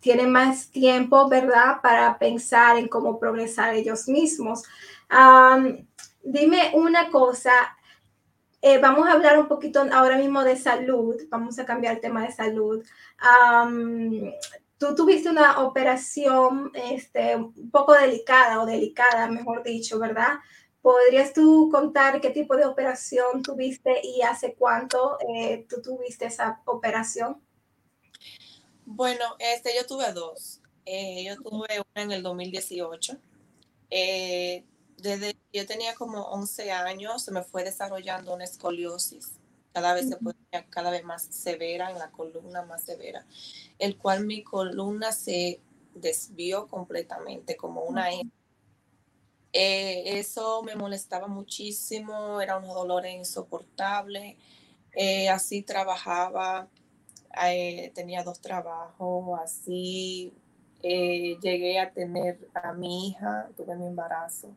tienen 0.00 0.32
más 0.32 0.68
tiempo, 0.72 1.28
¿verdad?, 1.28 1.80
para 1.80 2.18
pensar 2.18 2.76
en 2.76 2.88
cómo 2.88 3.20
progresar 3.20 3.72
ellos 3.74 4.08
mismos. 4.08 4.64
dime 6.24 6.72
una 6.74 7.08
cosa, 7.10 7.52
eh, 8.60 8.78
vamos 8.78 9.06
a 9.06 9.12
hablar 9.12 9.38
un 9.38 9.46
poquito 9.46 9.86
ahora 9.92 10.18
mismo 10.18 10.42
de 10.42 10.56
salud, 10.56 11.14
vamos 11.30 11.56
a 11.60 11.64
cambiar 11.64 11.94
el 11.94 12.00
tema 12.00 12.22
de 12.24 12.32
salud. 12.32 12.84
tú 14.76 14.92
tuviste 14.96 15.30
una 15.30 15.60
operación 15.60 16.72
este, 16.74 17.36
un 17.36 17.70
poco 17.70 17.92
delicada 17.92 18.60
o 18.60 18.66
delicada, 18.66 19.28
mejor 19.28 19.62
dicho, 19.62 20.00
¿verdad? 20.00 20.40
¿Podrías 20.84 21.32
tú 21.32 21.70
contar 21.72 22.20
qué 22.20 22.28
tipo 22.28 22.58
de 22.58 22.66
operación 22.66 23.42
tuviste 23.42 24.02
y 24.04 24.20
hace 24.20 24.52
cuánto 24.52 25.16
eh, 25.34 25.64
tú 25.66 25.80
tuviste 25.80 26.26
esa 26.26 26.60
operación? 26.66 27.40
Bueno, 28.84 29.24
este, 29.38 29.74
yo 29.74 29.86
tuve 29.86 30.12
dos. 30.12 30.60
Eh, 30.84 31.24
yo 31.24 31.36
tuve 31.36 31.80
una 31.80 32.02
en 32.02 32.12
el 32.12 32.22
2018. 32.22 33.16
Eh, 33.88 34.62
desde 34.98 35.34
yo 35.54 35.66
tenía 35.66 35.94
como 35.94 36.20
11 36.24 36.70
años, 36.72 37.24
se 37.24 37.32
me 37.32 37.42
fue 37.42 37.64
desarrollando 37.64 38.34
una 38.34 38.44
escoliosis. 38.44 39.32
Cada 39.72 39.94
vez 39.94 40.10
se 40.10 40.18
ponía 40.18 40.66
cada 40.68 40.90
vez 40.90 41.02
más 41.02 41.24
severa, 41.30 41.90
en 41.92 41.98
la 41.98 42.10
columna 42.10 42.60
más 42.60 42.84
severa, 42.84 43.24
el 43.78 43.96
cual 43.96 44.26
mi 44.26 44.44
columna 44.44 45.12
se 45.12 45.62
desvió 45.94 46.66
completamente, 46.66 47.56
como 47.56 47.84
una 47.84 48.10
uh 48.10 48.28
eso 49.54 50.62
me 50.62 50.74
molestaba 50.76 51.28
muchísimo, 51.28 52.40
era 52.40 52.58
un 52.58 52.66
dolor 52.66 53.06
insoportable. 53.06 54.36
así 55.30 55.62
trabajaba 55.62 56.68
eh, 57.42 57.90
tenía 57.94 58.22
dos 58.22 58.40
trabajos, 58.40 59.40
así 59.40 60.32
eh, 60.82 61.36
llegué 61.42 61.80
a 61.80 61.90
tener 61.90 62.38
a 62.54 62.72
mi 62.72 63.08
hija, 63.08 63.48
tuve 63.56 63.74
mi 63.76 63.86
embarazo. 63.86 64.54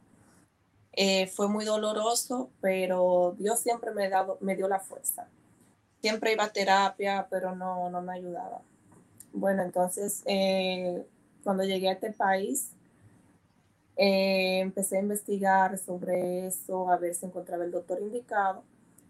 Eh, 0.93 1.27
fue 1.27 1.47
muy 1.47 1.65
doloroso, 1.65 2.51
pero 2.61 3.35
Dios 3.37 3.59
siempre 3.59 3.91
me, 3.91 4.09
dado, 4.09 4.37
me 4.41 4.55
dio 4.55 4.67
la 4.67 4.79
fuerza. 4.79 5.27
Siempre 6.01 6.33
iba 6.33 6.45
a 6.45 6.53
terapia, 6.53 7.27
pero 7.29 7.55
no, 7.55 7.89
no 7.89 8.01
me 8.01 8.13
ayudaba. 8.13 8.61
Bueno, 9.33 9.63
entonces, 9.63 10.23
cuando 11.43 11.63
llegué 11.63 11.89
a 11.89 11.93
este 11.93 12.11
país, 12.11 12.71
empecé 13.97 14.97
a 14.97 15.01
investigar 15.01 15.77
sobre 15.77 16.47
eso, 16.47 16.89
a 16.89 16.97
ver 16.97 17.15
si 17.15 17.25
encontraba 17.25 17.63
el 17.63 17.71
doctor 17.71 18.01
indicado 18.01 18.63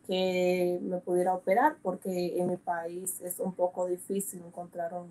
que 0.06 0.80
me 0.82 1.00
pudiera 1.00 1.34
operar, 1.34 1.76
porque 1.82 2.40
en 2.40 2.48
mi 2.48 2.58
país 2.58 3.20
es 3.22 3.40
un 3.40 3.54
poco 3.54 3.88
difícil 3.88 4.42
encontrar 4.46 4.94
un, 4.94 5.10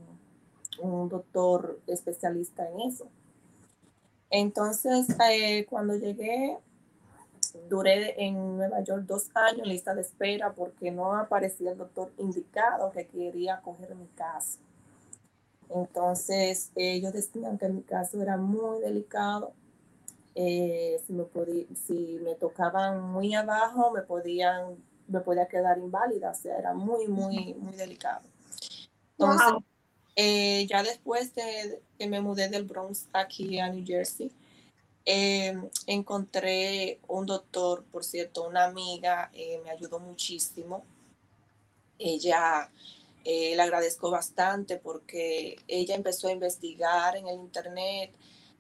un 0.81 1.09
doctor 1.09 1.79
especialista 1.87 2.69
en 2.71 2.81
eso. 2.81 3.07
Entonces, 4.31 5.07
eh, 5.31 5.67
cuando 5.69 5.95
llegué, 5.95 6.59
duré 7.69 8.23
en 8.25 8.57
Nueva 8.57 8.81
York 8.81 9.05
dos 9.07 9.29
años 9.35 9.61
en 9.63 9.69
lista 9.69 9.95
de 9.95 10.03
espera 10.03 10.53
porque 10.53 10.91
no 10.91 11.15
aparecía 11.15 11.73
el 11.73 11.79
doctor 11.79 12.13
indicado 12.19 12.91
que 12.91 13.07
quería 13.07 13.61
coger 13.61 13.95
mi 13.95 14.07
caso. 14.09 14.59
Entonces, 15.69 16.71
ellos 16.75 17.13
decían 17.13 17.59
que 17.59 17.69
mi 17.69 17.83
caso 17.83 18.21
era 18.23 18.37
muy 18.37 18.81
delicado. 18.81 19.53
Eh, 20.39 21.01
si, 21.07 21.15
me 21.15 21.25
si 21.75 22.21
me 22.23 22.35
tocaban 22.35 23.01
muy 23.01 23.35
abajo, 23.35 23.91
me 23.91 24.03
podían 24.03 24.77
me 25.09 25.21
podía 25.21 25.47
quedar 25.47 25.79
inválida, 25.79 26.31
o 26.31 26.35
sea, 26.35 26.59
era 26.59 26.75
muy, 26.75 27.07
muy, 27.09 27.55
muy 27.55 27.75
delicado. 27.77 28.23
Entonces, 29.19 29.63
eh, 30.17 30.67
ya 30.69 30.83
después 30.83 31.35
de 31.35 31.81
que 31.99 32.07
me 32.07 32.21
mudé 32.21 32.49
del 32.49 32.65
Bronx 32.65 33.07
aquí 33.13 33.59
a 33.59 33.69
New 33.69 33.85
Jersey, 33.87 34.31
eh, 35.05 35.57
encontré 35.87 36.99
un 37.07 37.27
doctor, 37.27 37.85
por 37.85 38.05
cierto, 38.05 38.49
una 38.49 38.65
amiga, 38.65 39.31
eh, 39.33 39.61
me 39.65 39.71
ayudó 39.71 40.01
muchísimo. 40.01 40.85
Ella, 41.99 42.71
le 43.25 43.61
agradezco 43.61 44.11
bastante 44.11 44.77
porque 44.77 45.57
ella 45.67 45.97
empezó 45.97 46.29
a 46.29 46.33
investigar 46.33 47.17
en 47.17 47.27
el 47.27 47.37
internet, 47.37 48.13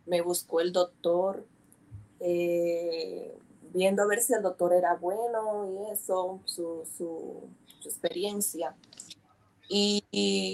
me 0.06 0.20
buscó 0.22 0.60
el 0.60 0.72
doctor, 0.72 1.46
viendo 2.18 4.02
a 4.02 4.06
ver 4.06 4.22
si 4.22 4.32
el 4.32 4.42
doctor 4.42 4.72
era 4.72 4.94
bueno 4.94 5.66
y 5.70 5.92
eso, 5.92 6.40
su, 6.44 6.88
su, 6.96 7.48
experiencia. 7.84 8.74
Y, 9.68 10.04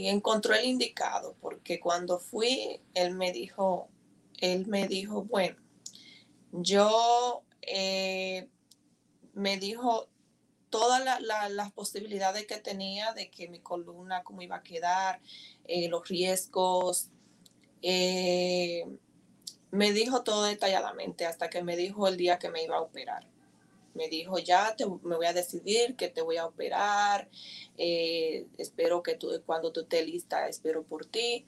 encontró 0.09 0.55
el 0.55 0.65
indicado, 0.65 1.37
porque 1.41 1.79
cuando 1.81 2.19
fui, 2.19 2.81
él 2.95 3.15
me 3.15 3.33
dijo, 3.33 3.89
él 4.41 4.67
me 4.67 4.89
dijo, 4.89 5.23
bueno, 5.23 5.57
yo 6.51 7.43
eh, 7.63 8.49
me 9.35 9.59
dijo 9.59 10.09
todas 10.71 11.21
las 11.51 11.73
posibilidades 11.73 12.47
que 12.47 12.57
tenía 12.57 13.13
de 13.13 13.31
que 13.31 13.49
mi 13.49 13.61
columna, 13.61 14.25
cómo 14.25 14.43
iba 14.43 14.57
a 14.57 14.63
quedar, 14.63 15.21
eh, 15.65 15.89
los 15.89 16.09
riesgos. 16.09 17.11
Eh, 17.83 18.85
me 19.73 19.93
dijo 19.93 20.23
todo 20.23 20.45
detalladamente 20.45 21.25
hasta 21.25 21.49
que 21.49 21.63
me 21.63 21.77
dijo 21.77 22.07
el 22.07 22.19
día 22.19 22.39
que 22.39 22.51
me 22.51 22.63
iba 22.63 22.77
a 22.77 22.83
operar. 22.83 23.27
Me 23.95 24.09
dijo, 24.09 24.39
ya 24.39 24.77
te, 24.77 24.87
me 24.87 25.17
voy 25.17 25.27
a 25.27 25.33
decidir 25.33 25.97
que 25.97 26.09
te 26.09 26.21
voy 26.21 26.37
a 26.37 26.47
operar. 26.47 27.31
Eh, 27.79 28.47
espero 28.59 29.03
que 29.03 29.15
tú, 29.15 29.31
cuando 29.47 29.73
tú 29.73 29.81
estés 29.81 30.07
lista, 30.07 30.47
espero 30.47 30.83
por 30.83 31.07
ti. 31.07 31.47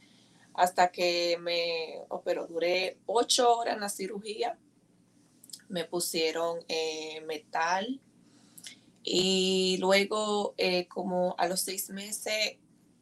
Hasta 0.54 0.90
que 0.90 1.36
me 1.38 2.00
operó. 2.08 2.46
Duré 2.46 2.96
ocho 3.04 3.58
horas 3.58 3.74
en 3.74 3.80
la 3.80 3.90
cirugía. 3.90 4.58
Me 5.68 5.84
pusieron 5.84 6.60
eh, 6.68 7.20
metal. 7.26 8.00
Y 9.02 9.76
luego, 9.80 10.54
eh, 10.56 10.88
como 10.88 11.34
a 11.36 11.46
los 11.46 11.60
seis 11.60 11.90
meses, 11.90 12.56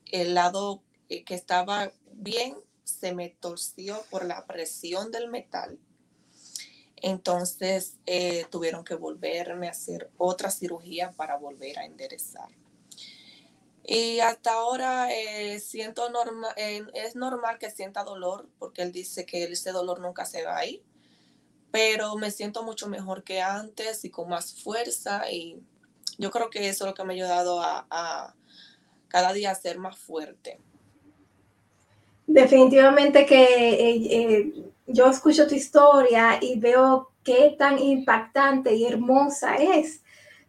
el 0.06 0.34
lado 0.34 0.82
que 1.08 1.34
estaba 1.34 1.92
bien 2.12 2.56
se 2.84 3.14
me 3.14 3.30
torció 3.30 4.02
por 4.10 4.24
la 4.24 4.46
presión 4.46 5.10
del 5.10 5.28
metal. 5.28 5.78
Entonces 6.96 7.96
eh, 8.06 8.46
tuvieron 8.50 8.84
que 8.84 8.94
volverme 8.94 9.66
a 9.66 9.72
hacer 9.72 10.10
otra 10.18 10.50
cirugía 10.50 11.12
para 11.12 11.36
volver 11.36 11.78
a 11.78 11.84
enderezar. 11.84 12.48
Y 13.84 14.20
hasta 14.20 14.52
ahora 14.52 15.12
eh, 15.12 15.58
siento 15.58 16.08
eh, 16.56 16.82
es 16.94 17.16
normal 17.16 17.58
que 17.58 17.70
sienta 17.70 18.04
dolor 18.04 18.48
porque 18.60 18.82
él 18.82 18.92
dice 18.92 19.26
que 19.26 19.42
ese 19.42 19.72
dolor 19.72 20.00
nunca 20.00 20.24
se 20.24 20.44
va 20.44 20.58
a 20.58 20.66
ir, 20.66 20.84
pero 21.72 22.14
me 22.16 22.30
siento 22.30 22.62
mucho 22.62 22.88
mejor 22.88 23.24
que 23.24 23.40
antes 23.40 24.04
y 24.04 24.10
con 24.10 24.28
más 24.28 24.54
fuerza 24.62 25.28
y 25.32 25.60
yo 26.18 26.30
creo 26.30 26.50
que 26.50 26.68
eso 26.68 26.84
es 26.84 26.90
lo 26.90 26.94
que 26.94 27.02
me 27.02 27.14
ha 27.14 27.16
ayudado 27.16 27.60
a, 27.60 27.86
a 27.90 28.36
cada 29.08 29.32
día 29.32 29.50
a 29.50 29.56
ser 29.56 29.78
más 29.78 29.98
fuerte. 29.98 30.60
Definitivamente 32.26 33.26
que 33.26 33.42
eh, 33.44 33.96
eh, 34.10 34.52
yo 34.86 35.06
escucho 35.06 35.46
tu 35.46 35.54
historia 35.54 36.38
y 36.40 36.58
veo 36.58 37.10
qué 37.24 37.54
tan 37.58 37.78
impactante 37.78 38.74
y 38.74 38.86
hermosa 38.86 39.56
es. 39.56 40.02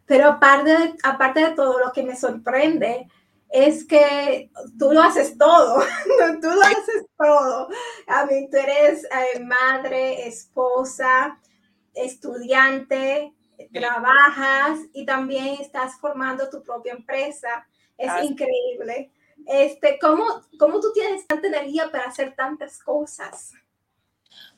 Pero 0.06 0.28
aparte 0.28 0.70
de, 0.70 0.94
aparte 1.02 1.40
de 1.40 1.50
todo, 1.52 1.78
lo 1.78 1.92
que 1.92 2.02
me 2.02 2.16
sorprende 2.16 3.08
es 3.48 3.84
que 3.86 4.50
tú 4.78 4.92
lo 4.92 5.02
haces 5.02 5.38
todo, 5.38 5.80
tú 6.42 6.48
lo 6.48 6.62
haces 6.62 7.06
todo. 7.16 7.68
A 8.06 8.26
mí 8.26 8.48
tú 8.50 8.56
eres 8.56 9.04
eh, 9.04 9.40
madre, 9.40 10.26
esposa, 10.26 11.38
estudiante, 11.94 13.32
trabajas 13.72 14.80
y 14.92 15.06
también 15.06 15.60
estás 15.60 15.94
formando 16.00 16.50
tu 16.50 16.62
propia 16.62 16.92
empresa. 16.92 17.66
Es 17.96 18.12
increíble. 18.24 19.12
Este, 19.46 19.98
¿cómo, 20.00 20.24
¿Cómo 20.58 20.80
tú 20.80 20.92
tienes 20.92 21.26
tanta 21.26 21.48
energía 21.48 21.90
para 21.90 22.04
hacer 22.04 22.34
tantas 22.34 22.78
cosas? 22.78 23.52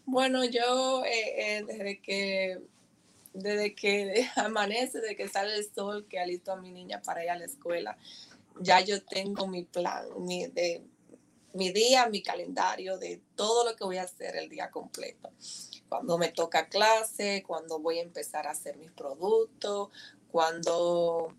Bueno, 0.04 0.44
yo 0.44 1.04
eh, 1.04 1.58
eh, 1.58 1.64
desde 1.66 2.00
que 2.00 2.60
desde 3.36 3.74
que 3.74 4.28
amanece, 4.36 5.00
desde 5.00 5.16
que 5.16 5.28
sale 5.28 5.56
el 5.56 5.70
sol, 5.72 6.06
que 6.08 6.18
alisto 6.18 6.52
a 6.52 6.56
mi 6.56 6.70
niña 6.70 7.02
para 7.02 7.22
ir 7.22 7.30
a 7.30 7.38
la 7.38 7.44
escuela, 7.44 7.96
ya 8.60 8.80
yo 8.80 9.02
tengo 9.02 9.46
mi 9.46 9.64
plan, 9.64 10.06
mi, 10.18 10.46
de, 10.46 10.82
mi 11.52 11.70
día, 11.70 12.06
mi 12.06 12.22
calendario 12.22 12.98
de 12.98 13.20
todo 13.34 13.68
lo 13.68 13.76
que 13.76 13.84
voy 13.84 13.98
a 13.98 14.02
hacer 14.02 14.36
el 14.36 14.48
día 14.48 14.70
completo. 14.70 15.30
Cuando 15.88 16.18
me 16.18 16.28
toca 16.28 16.68
clase, 16.68 17.44
cuando 17.46 17.78
voy 17.78 17.98
a 17.98 18.02
empezar 18.02 18.46
a 18.46 18.50
hacer 18.50 18.76
mis 18.76 18.90
productos, 18.90 19.90
cuando 20.30 21.34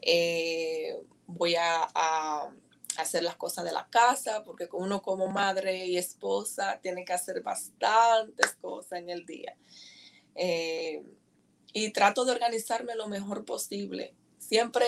eh, 0.00 0.98
voy 1.26 1.54
a, 1.56 2.50
hacer 2.98 3.22
las 3.22 3.36
cosas 3.36 3.64
de 3.64 3.72
la 3.72 3.88
casa, 3.88 4.44
porque 4.44 4.68
uno 4.72 5.02
como 5.02 5.28
madre 5.28 5.86
y 5.86 5.96
esposa 5.96 6.78
tiene 6.82 7.04
que 7.04 7.12
hacer 7.12 7.42
bastantes 7.42 8.54
cosas 8.60 8.98
en 9.00 9.10
el 9.10 9.24
día. 9.24 9.56
Eh, 10.34 11.02
y 11.72 11.90
trato 11.90 12.24
de 12.24 12.32
organizarme 12.32 12.94
lo 12.94 13.08
mejor 13.08 13.44
posible. 13.44 14.14
Siempre 14.38 14.84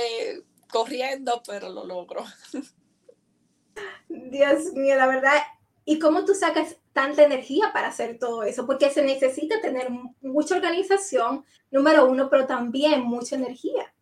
corriendo, 0.70 1.42
pero 1.46 1.70
lo 1.70 1.84
logro. 1.84 2.24
Dios 4.08 4.72
mío, 4.74 4.96
la 4.96 5.06
verdad. 5.06 5.42
¿Y 5.86 5.98
cómo 5.98 6.24
tú 6.24 6.34
sacas 6.34 6.76
tanta 6.92 7.24
energía 7.24 7.70
para 7.72 7.88
hacer 7.88 8.18
todo 8.18 8.42
eso? 8.42 8.66
Porque 8.66 8.90
se 8.90 9.02
necesita 9.02 9.60
tener 9.60 9.90
mucha 10.20 10.56
organización, 10.56 11.44
número 11.70 12.08
uno, 12.08 12.30
pero 12.30 12.46
también 12.46 13.02
mucha 13.02 13.36
energía. 13.36 13.93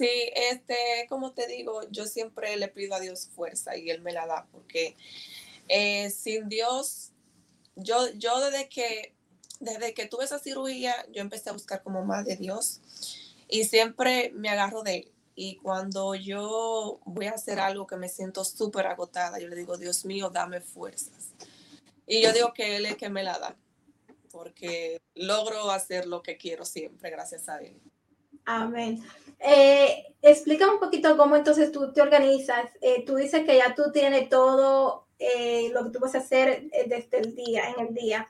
Sí, 0.00 0.32
este, 0.34 1.04
como 1.10 1.34
te 1.34 1.46
digo, 1.46 1.82
yo 1.90 2.06
siempre 2.06 2.56
le 2.56 2.68
pido 2.68 2.94
a 2.94 3.00
Dios 3.00 3.28
fuerza 3.34 3.76
y 3.76 3.90
Él 3.90 4.00
me 4.00 4.14
la 4.14 4.24
da, 4.24 4.46
porque 4.50 4.96
eh, 5.68 6.08
sin 6.08 6.48
Dios, 6.48 7.10
yo, 7.76 8.10
yo 8.14 8.40
desde 8.40 8.70
que, 8.70 9.14
desde 9.58 9.92
que 9.92 10.06
tuve 10.06 10.24
esa 10.24 10.38
cirugía, 10.38 10.94
yo 11.12 11.20
empecé 11.20 11.50
a 11.50 11.52
buscar 11.52 11.82
como 11.82 12.02
más 12.02 12.24
de 12.24 12.36
Dios 12.36 12.80
y 13.46 13.64
siempre 13.64 14.32
me 14.34 14.48
agarro 14.48 14.82
de 14.82 14.96
Él. 15.00 15.12
Y 15.34 15.56
cuando 15.56 16.14
yo 16.14 16.98
voy 17.04 17.26
a 17.26 17.32
hacer 17.32 17.60
algo 17.60 17.86
que 17.86 17.96
me 17.96 18.08
siento 18.08 18.42
súper 18.42 18.86
agotada, 18.86 19.38
yo 19.38 19.48
le 19.48 19.56
digo, 19.56 19.76
Dios 19.76 20.06
mío, 20.06 20.30
dame 20.30 20.62
fuerzas. 20.62 21.34
Y 22.06 22.22
yo 22.22 22.32
digo 22.32 22.54
que 22.54 22.76
Él 22.76 22.86
es 22.86 22.96
que 22.96 23.10
me 23.10 23.22
la 23.22 23.38
da, 23.38 23.54
porque 24.30 25.02
logro 25.14 25.70
hacer 25.70 26.06
lo 26.06 26.22
que 26.22 26.38
quiero 26.38 26.64
siempre, 26.64 27.10
gracias 27.10 27.50
a 27.50 27.58
Él. 27.58 27.78
Amén. 28.46 29.04
Eh, 29.40 30.14
explica 30.20 30.70
un 30.70 30.78
poquito 30.78 31.16
cómo 31.16 31.34
entonces 31.36 31.72
tú 31.72 31.92
te 31.92 32.02
organizas. 32.02 32.70
Eh, 32.80 33.04
tú 33.04 33.16
dices 33.16 33.44
que 33.44 33.56
ya 33.56 33.74
tú 33.74 33.90
tienes 33.92 34.28
todo 34.28 35.06
eh, 35.18 35.70
lo 35.72 35.84
que 35.84 35.90
tú 35.90 35.98
vas 35.98 36.14
a 36.14 36.18
hacer 36.18 36.70
desde 36.86 37.18
el 37.18 37.34
día, 37.34 37.70
en 37.70 37.86
el 37.88 37.94
día. 37.94 38.28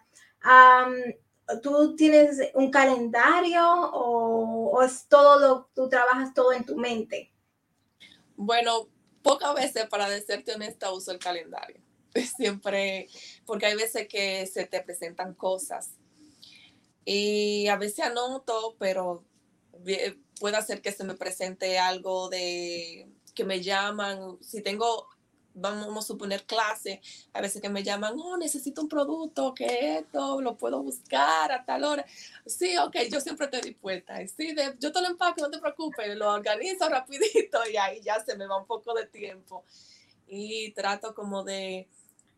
¿Tú 1.63 1.97
tienes 1.97 2.39
un 2.55 2.71
calendario 2.71 3.63
o, 3.93 4.83
es 4.83 5.07
todo 5.09 5.41
lo 5.41 5.69
tú 5.75 5.89
trabajas 5.89 6.33
todo 6.33 6.53
en 6.53 6.65
tu 6.65 6.77
mente? 6.77 7.33
Bueno, 8.37 8.89
pocas 9.23 9.55
veces, 9.55 9.87
para 9.89 10.09
decirte 10.09 10.55
honesta, 10.55 10.93
uso 10.93 11.11
el 11.11 11.19
calendario. 11.19 11.81
Siempre, 12.37 13.09
porque 13.45 13.67
hay 13.67 13.75
veces 13.75 14.07
que 14.07 14.47
se 14.47 14.65
te 14.65 14.81
presentan 14.81 15.35
cosas 15.35 15.91
y 17.05 17.67
a 17.67 17.77
veces 17.77 18.07
anoto, 18.07 18.77
pero 18.79 19.25
puede 20.41 20.61
ser 20.63 20.81
que 20.81 20.91
se 20.91 21.05
me 21.05 21.15
presente 21.15 21.79
algo 21.79 22.29
de 22.31 23.07
que 23.35 23.45
me 23.45 23.63
llaman, 23.63 24.39
si 24.41 24.63
tengo, 24.63 25.07
vamos 25.55 26.05
a 26.05 26.07
suponer 26.07 26.45
clase, 26.45 27.01
a 27.35 27.41
veces 27.43 27.61
que 27.61 27.69
me 27.69 27.85
llaman, 27.85 28.15
oh, 28.19 28.37
necesito 28.39 28.81
un 28.81 28.89
producto, 28.89 29.55
que 29.55 29.99
esto, 29.99 30.41
lo 30.41 30.57
puedo 30.57 30.83
buscar 30.83 31.53
a 31.53 31.65
tal 31.65 31.85
hora. 31.85 32.05
Sí, 32.47 32.77
ok, 32.79 32.97
yo 33.13 33.21
siempre 33.21 33.47
estoy 33.47 33.61
dispuesta. 33.61 34.17
Sí, 34.27 34.55
yo 34.81 34.91
te 34.91 35.01
lo 35.01 35.09
empaque, 35.09 35.43
no 35.43 35.51
te 35.51 35.59
preocupes, 35.59 36.17
lo 36.17 36.33
organizo 36.33 36.89
rapidito 36.89 37.61
y 37.71 37.77
ahí 37.77 38.01
ya 38.03 38.19
se 38.25 38.35
me 38.37 38.47
va 38.47 38.59
un 38.59 38.67
poco 38.67 38.95
de 38.95 39.07
tiempo. 39.07 39.65
Y 40.27 40.73
trato 40.73 41.15
como 41.15 41.45
de, 41.45 41.87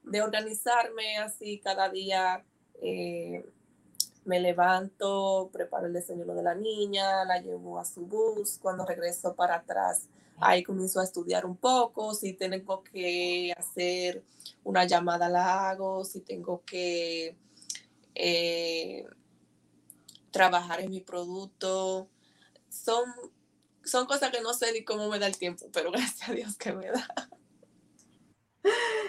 de 0.02 0.22
organizarme 0.22 1.18
así 1.18 1.60
cada 1.60 1.88
día. 1.88 2.44
Eh, 2.82 3.44
me 4.24 4.40
levanto, 4.40 5.50
preparo 5.52 5.86
el 5.86 5.92
desayuno 5.92 6.34
de 6.34 6.42
la 6.42 6.54
niña, 6.54 7.24
la 7.24 7.40
llevo 7.40 7.78
a 7.78 7.84
su 7.84 8.02
bus, 8.02 8.58
cuando 8.60 8.86
regreso 8.86 9.34
para 9.34 9.56
atrás, 9.56 10.08
ahí 10.38 10.62
comienzo 10.62 11.00
a 11.00 11.04
estudiar 11.04 11.44
un 11.44 11.56
poco, 11.56 12.14
si 12.14 12.32
tengo 12.32 12.82
que 12.84 13.52
hacer 13.56 14.22
una 14.64 14.84
llamada 14.84 15.28
la 15.28 15.70
hago, 15.70 16.04
si 16.04 16.20
tengo 16.20 16.62
que 16.64 17.36
eh, 18.14 19.06
trabajar 20.30 20.80
en 20.80 20.90
mi 20.90 21.00
producto, 21.00 22.08
son, 22.68 23.04
son 23.84 24.06
cosas 24.06 24.30
que 24.30 24.40
no 24.40 24.54
sé 24.54 24.72
ni 24.72 24.84
cómo 24.84 25.08
me 25.08 25.18
da 25.18 25.26
el 25.26 25.36
tiempo, 25.36 25.66
pero 25.72 25.90
gracias 25.92 26.28
a 26.28 26.32
Dios 26.32 26.56
que 26.56 26.72
me 26.72 26.86
da. 26.90 27.06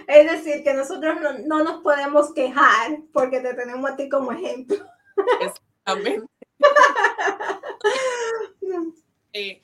Es 0.07 0.29
decir, 0.29 0.63
que 0.63 0.73
nosotros 0.73 1.15
no, 1.21 1.33
no 1.39 1.63
nos 1.63 1.81
podemos 1.81 2.33
quejar 2.33 2.99
porque 3.13 3.39
te 3.39 3.53
tenemos 3.53 3.89
a 3.89 3.95
ti 3.95 4.09
como 4.09 4.31
ejemplo. 4.31 4.85
Exactamente. 5.41 6.27
Eh, 9.35 9.63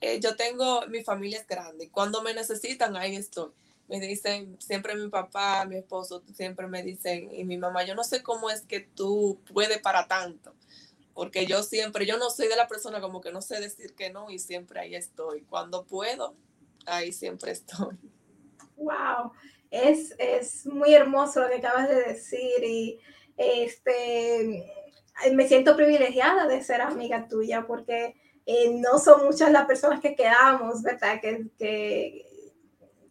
eh, 0.00 0.18
yo 0.18 0.34
tengo, 0.34 0.86
mi 0.88 1.04
familia 1.04 1.38
es 1.38 1.46
grande. 1.46 1.90
Cuando 1.90 2.22
me 2.22 2.32
necesitan, 2.32 2.96
ahí 2.96 3.16
estoy. 3.16 3.50
Me 3.86 4.00
dicen, 4.00 4.56
siempre 4.60 4.94
mi 4.94 5.08
papá, 5.08 5.66
mi 5.66 5.76
esposo, 5.76 6.22
siempre 6.34 6.66
me 6.66 6.82
dicen, 6.82 7.30
y 7.34 7.44
mi 7.44 7.58
mamá, 7.58 7.84
yo 7.84 7.94
no 7.94 8.02
sé 8.02 8.22
cómo 8.22 8.48
es 8.48 8.62
que 8.62 8.80
tú 8.80 9.40
puedes 9.52 9.78
para 9.80 10.08
tanto. 10.08 10.54
Porque 11.12 11.46
yo 11.46 11.62
siempre, 11.62 12.06
yo 12.06 12.16
no 12.16 12.30
soy 12.30 12.48
de 12.48 12.56
la 12.56 12.66
persona 12.66 13.00
como 13.00 13.20
que 13.20 13.30
no 13.30 13.40
sé 13.40 13.60
decir 13.60 13.94
que 13.94 14.10
no 14.10 14.30
y 14.30 14.38
siempre 14.38 14.80
ahí 14.80 14.94
estoy. 14.94 15.42
Cuando 15.42 15.84
puedo, 15.84 16.34
ahí 16.86 17.12
siempre 17.12 17.52
estoy. 17.52 17.96
Wow, 18.76 19.32
es, 19.70 20.14
es 20.18 20.66
muy 20.66 20.92
hermoso 20.94 21.40
lo 21.40 21.48
que 21.48 21.56
acabas 21.56 21.88
de 21.88 22.04
decir 22.04 22.64
y 22.64 23.00
este, 23.36 24.72
me 25.32 25.48
siento 25.48 25.76
privilegiada 25.76 26.46
de 26.46 26.62
ser 26.62 26.80
amiga 26.80 27.28
tuya 27.28 27.66
porque 27.66 28.14
eh, 28.46 28.74
no 28.74 28.98
son 28.98 29.24
muchas 29.24 29.50
las 29.50 29.66
personas 29.66 30.00
que 30.00 30.14
quedamos, 30.14 30.82
¿verdad? 30.82 31.20
Que, 31.20 31.46
que, 31.58 32.26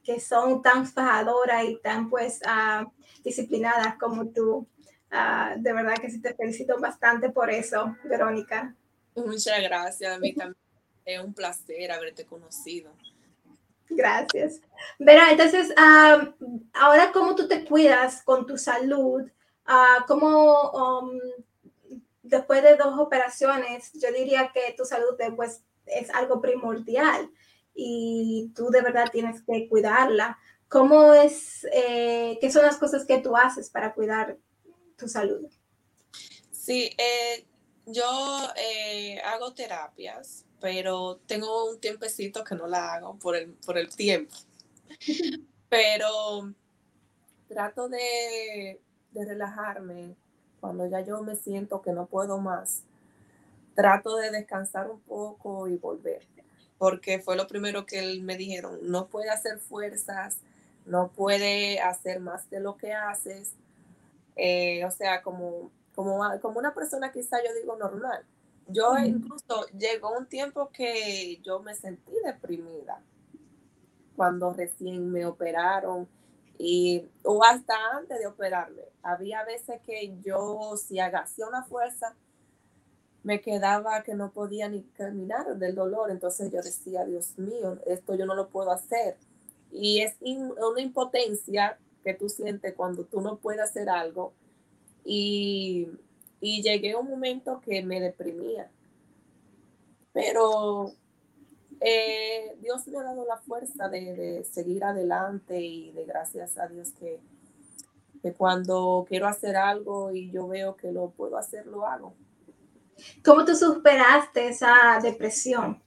que 0.03 0.19
son 0.19 0.61
tan 0.61 0.85
fajadoras 0.85 1.63
y 1.65 1.77
tan 1.77 2.09
pues 2.09 2.39
uh, 2.45 2.89
disciplinadas 3.23 3.95
como 3.97 4.27
tú. 4.27 4.67
Uh, 5.11 5.61
de 5.61 5.73
verdad 5.73 5.95
que 5.95 6.09
sí 6.09 6.21
te 6.21 6.33
felicito 6.33 6.79
bastante 6.79 7.29
por 7.29 7.49
eso, 7.49 7.95
Verónica. 8.03 8.75
Muchas 9.15 9.61
gracias, 9.61 10.15
a 10.15 10.19
mí 10.19 10.33
también 10.33 10.57
es 11.05 11.19
un 11.23 11.33
placer 11.33 11.91
haberte 11.91 12.25
conocido. 12.25 12.91
Gracias. 13.89 14.59
Verá, 14.97 15.31
entonces, 15.31 15.71
uh, 15.71 16.31
ahora 16.73 17.11
cómo 17.11 17.35
tú 17.35 17.47
te 17.47 17.63
cuidas 17.63 18.23
con 18.23 18.45
tu 18.45 18.57
salud, 18.57 19.29
Uh, 19.67 20.05
¿Cómo 20.07 20.71
um, 20.71 21.19
después 22.21 22.63
de 22.63 22.75
dos 22.75 22.99
operaciones, 22.99 23.91
yo 23.93 24.11
diría 24.11 24.51
que 24.53 24.73
tu 24.77 24.85
salud 24.85 25.15
después 25.17 25.61
es 25.85 26.09
algo 26.09 26.41
primordial 26.41 27.29
y 27.73 28.51
tú 28.55 28.69
de 28.69 28.81
verdad 28.81 29.09
tienes 29.11 29.41
que 29.43 29.67
cuidarla? 29.69 30.37
¿Cómo 30.67 31.13
es, 31.13 31.67
eh, 31.71 32.37
qué 32.41 32.51
son 32.51 32.63
las 32.63 32.77
cosas 32.77 33.05
que 33.05 33.19
tú 33.19 33.37
haces 33.37 33.69
para 33.69 33.93
cuidar 33.93 34.37
tu 34.97 35.07
salud? 35.07 35.47
Sí, 36.51 36.89
eh, 36.97 37.45
yo 37.85 38.49
eh, 38.55 39.19
hago 39.21 39.53
terapias, 39.53 40.45
pero 40.59 41.19
tengo 41.27 41.69
un 41.69 41.79
tiempecito 41.79 42.43
que 42.43 42.55
no 42.55 42.67
la 42.67 42.95
hago 42.95 43.19
por 43.19 43.35
el, 43.35 43.53
por 43.65 43.77
el 43.77 43.95
tiempo. 43.95 44.35
pero 45.69 46.53
trato 47.47 47.87
de 47.89 48.81
de 49.13 49.25
relajarme, 49.25 50.15
cuando 50.59 50.87
ya 50.87 51.01
yo 51.01 51.21
me 51.21 51.35
siento 51.35 51.81
que 51.81 51.91
no 51.91 52.05
puedo 52.05 52.37
más, 52.39 52.83
trato 53.75 54.17
de 54.17 54.31
descansar 54.31 54.89
un 54.89 54.99
poco 55.01 55.67
y 55.67 55.77
volver, 55.77 56.25
porque 56.77 57.19
fue 57.19 57.35
lo 57.35 57.47
primero 57.47 57.85
que 57.85 58.19
me 58.21 58.37
dijeron, 58.37 58.79
no 58.83 59.07
puede 59.07 59.29
hacer 59.29 59.59
fuerzas, 59.59 60.37
no 60.85 61.09
puede 61.09 61.79
hacer 61.79 62.19
más 62.19 62.49
de 62.49 62.59
lo 62.59 62.77
que 62.77 62.93
haces, 62.93 63.53
eh, 64.35 64.83
o 64.85 64.91
sea, 64.91 65.21
como, 65.21 65.71
como, 65.95 66.23
como 66.41 66.59
una 66.59 66.73
persona 66.73 67.11
quizá 67.11 67.37
yo 67.43 67.53
digo 67.53 67.75
normal. 67.77 68.25
Yo 68.67 68.97
incluso 68.97 69.65
llegó 69.77 70.17
un 70.17 70.25
tiempo 70.25 70.69
que 70.71 71.39
yo 71.43 71.59
me 71.61 71.75
sentí 71.75 72.13
deprimida 72.23 73.01
cuando 74.15 74.53
recién 74.53 75.11
me 75.11 75.25
operaron 75.25 76.07
y 76.65 77.09
o 77.23 77.43
hasta 77.43 77.73
antes 77.97 78.17
de 78.19 78.25
operarme. 78.25 78.83
Había 79.01 79.43
veces 79.43 79.81
que 79.81 80.15
yo 80.23 80.77
si 80.77 80.97
hacía 80.97 81.45
una 81.45 81.65
fuerza 81.65 82.15
me 83.21 83.41
quedaba 83.41 84.01
que 84.03 84.15
no 84.15 84.31
podía 84.31 84.69
ni 84.69 84.81
caminar 84.81 85.57
del 85.57 85.75
dolor, 85.75 86.09
entonces 86.09 86.51
yo 86.53 86.61
decía, 86.61 87.03
Dios 87.03 87.37
mío, 87.37 87.79
esto 87.85 88.15
yo 88.15 88.25
no 88.25 88.33
lo 88.33 88.47
puedo 88.47 88.71
hacer. 88.71 89.17
Y 89.73 90.01
es 90.01 90.15
una 90.21 90.79
impotencia 90.79 91.77
que 92.01 92.13
tú 92.13 92.29
sientes 92.29 92.73
cuando 92.75 93.03
tú 93.03 93.19
no 93.19 93.37
puedes 93.37 93.61
hacer 93.61 93.89
algo. 93.89 94.31
Y, 95.03 95.89
y 96.39 96.61
llegué 96.61 96.93
a 96.93 96.97
un 96.97 97.09
momento 97.09 97.59
que 97.59 97.81
me 97.81 97.99
deprimía. 97.99 98.71
Pero 100.13 100.93
eh, 101.85 102.55
Dios 102.61 102.87
me 102.87 102.99
ha 102.99 103.03
dado 103.03 103.25
la 103.25 103.37
fuerza 103.37 103.89
de, 103.89 104.45
seguir 104.49 104.85
adelante 104.85 105.59
y 105.59 105.91
de 105.91 106.05
gracias 106.05 106.57
a 106.57 106.67
Dios 106.67 106.91
que, 106.97 107.19
que 108.21 108.33
cuando 108.33 109.05
quiero 109.07 109.27
hacer 109.27 109.57
algo 109.57 110.13
y 110.13 110.31
yo 110.31 110.47
veo 110.47 110.77
que 110.77 110.93
lo 110.93 111.09
puedo 111.09 111.37
hacer, 111.37 111.67
lo 111.67 111.85
hago. 111.85 112.15
¿Cómo 113.25 113.43
tú 113.43 113.53
superaste 113.53 114.47
esa 114.47 114.99
depresión? 115.03 115.83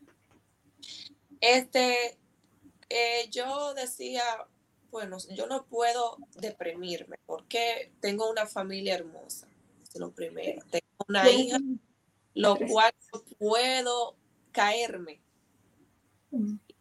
Este, 1.41 2.19
eh, 2.91 3.31
yo 3.31 3.73
decía, 3.73 4.23
bueno, 4.91 5.17
yo 5.35 5.47
no 5.47 5.65
puedo 5.65 6.19
deprimirme 6.35 7.17
porque 7.25 7.91
tengo 8.01 8.31
una 8.31 8.45
familia 8.45 8.97
hermosa, 8.97 9.49
es 9.83 9.97
lo 9.99 10.11
primero. 10.11 10.63
Tengo 10.71 11.05
una 11.09 11.31
hija, 11.31 11.59
lo 12.35 12.59
cual 12.59 12.93
puedo 13.39 14.15
caerme. 14.53 15.23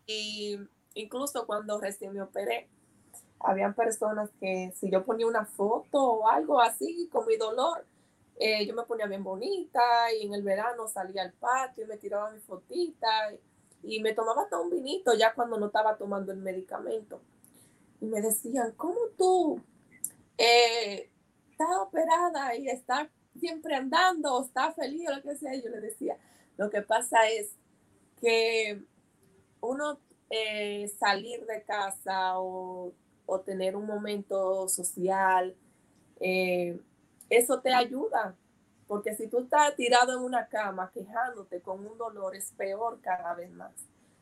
Y 0.07 0.57
incluso 0.93 1.45
cuando 1.45 1.79
recién 1.79 2.13
me 2.13 2.21
operé, 2.21 2.67
habían 3.39 3.73
personas 3.73 4.29
que 4.39 4.73
si 4.75 4.89
yo 4.89 5.03
ponía 5.03 5.27
una 5.27 5.45
foto 5.45 6.01
o 6.01 6.27
algo 6.27 6.59
así 6.59 7.09
con 7.11 7.25
mi 7.27 7.37
dolor, 7.37 7.85
eh, 8.37 8.65
yo 8.65 8.73
me 8.73 8.83
ponía 8.83 9.05
bien 9.05 9.23
bonita 9.23 9.81
y 10.13 10.25
en 10.25 10.33
el 10.33 10.43
verano 10.43 10.87
salía 10.87 11.21
al 11.21 11.31
patio 11.33 11.85
y 11.85 11.87
me 11.87 11.97
tiraba 11.97 12.31
mi 12.31 12.39
fotita 12.39 13.07
y, 13.83 13.99
me 14.01 14.13
tomaba 14.13 14.43
hasta 14.43 14.59
un 14.59 14.71
vinito 14.71 15.13
ya 15.13 15.33
cuando 15.33 15.57
no 15.57 15.67
estaba 15.67 15.95
tomando 15.95 16.31
el 16.31 16.39
medicamento. 16.39 17.21
Y 18.01 18.05
me 18.05 18.21
decían, 18.21 18.73
¿cómo 18.75 18.99
tú 19.17 19.61
eh, 20.37 21.09
estás 21.51 21.77
operada 21.79 22.55
y 22.55 22.67
estás 22.67 23.07
siempre 23.39 23.75
andando, 23.75 24.43
estás 24.43 24.75
feliz 24.75 25.07
o 25.07 25.15
lo 25.15 25.21
que 25.21 25.35
sea? 25.35 25.53
yo 25.55 25.69
le 25.69 25.79
decía, 25.81 26.17
lo 26.57 26.69
que 26.69 26.81
pasa 26.81 27.29
es 27.29 27.51
que 28.19 28.83
uno 29.65 29.99
eh, 30.29 30.87
salir 30.99 31.45
de 31.45 31.63
casa 31.63 32.39
o, 32.39 32.93
o, 33.25 33.39
tener 33.41 33.75
un 33.75 33.85
momento 33.85 34.67
social, 34.67 35.55
eh, 36.19 36.79
eso 37.29 37.59
te 37.59 37.73
ayuda, 37.73 38.35
porque 38.87 39.15
si 39.15 39.27
tú 39.27 39.39
estás 39.39 39.75
tirado 39.75 40.13
en 40.13 40.23
una 40.23 40.47
cama 40.47 40.91
quejándote 40.93 41.61
con 41.61 41.85
un 41.85 41.97
dolor, 41.97 42.35
es 42.35 42.51
peor 42.53 42.99
cada 43.01 43.33
vez 43.33 43.51
más. 43.51 43.71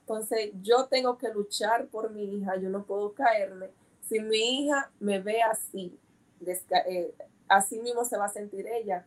Entonces, 0.02 0.52
yo 0.62 0.88
tengo 0.88 1.18
que 1.18 1.30
luchar 1.30 1.88
por 1.88 2.12
mi 2.12 2.24
hija, 2.24 2.58
yo 2.58 2.70
no 2.70 2.84
puedo 2.84 3.14
caerme. 3.14 3.70
Si 4.02 4.20
mi 4.20 4.66
hija 4.66 4.92
me 5.00 5.20
ve 5.20 5.42
así, 5.42 5.98
eh, 6.46 7.16
así 7.48 7.80
mismo 7.80 8.04
se 8.04 8.18
va 8.18 8.26
a 8.26 8.30
sentir 8.30 8.68
ella. 8.68 9.06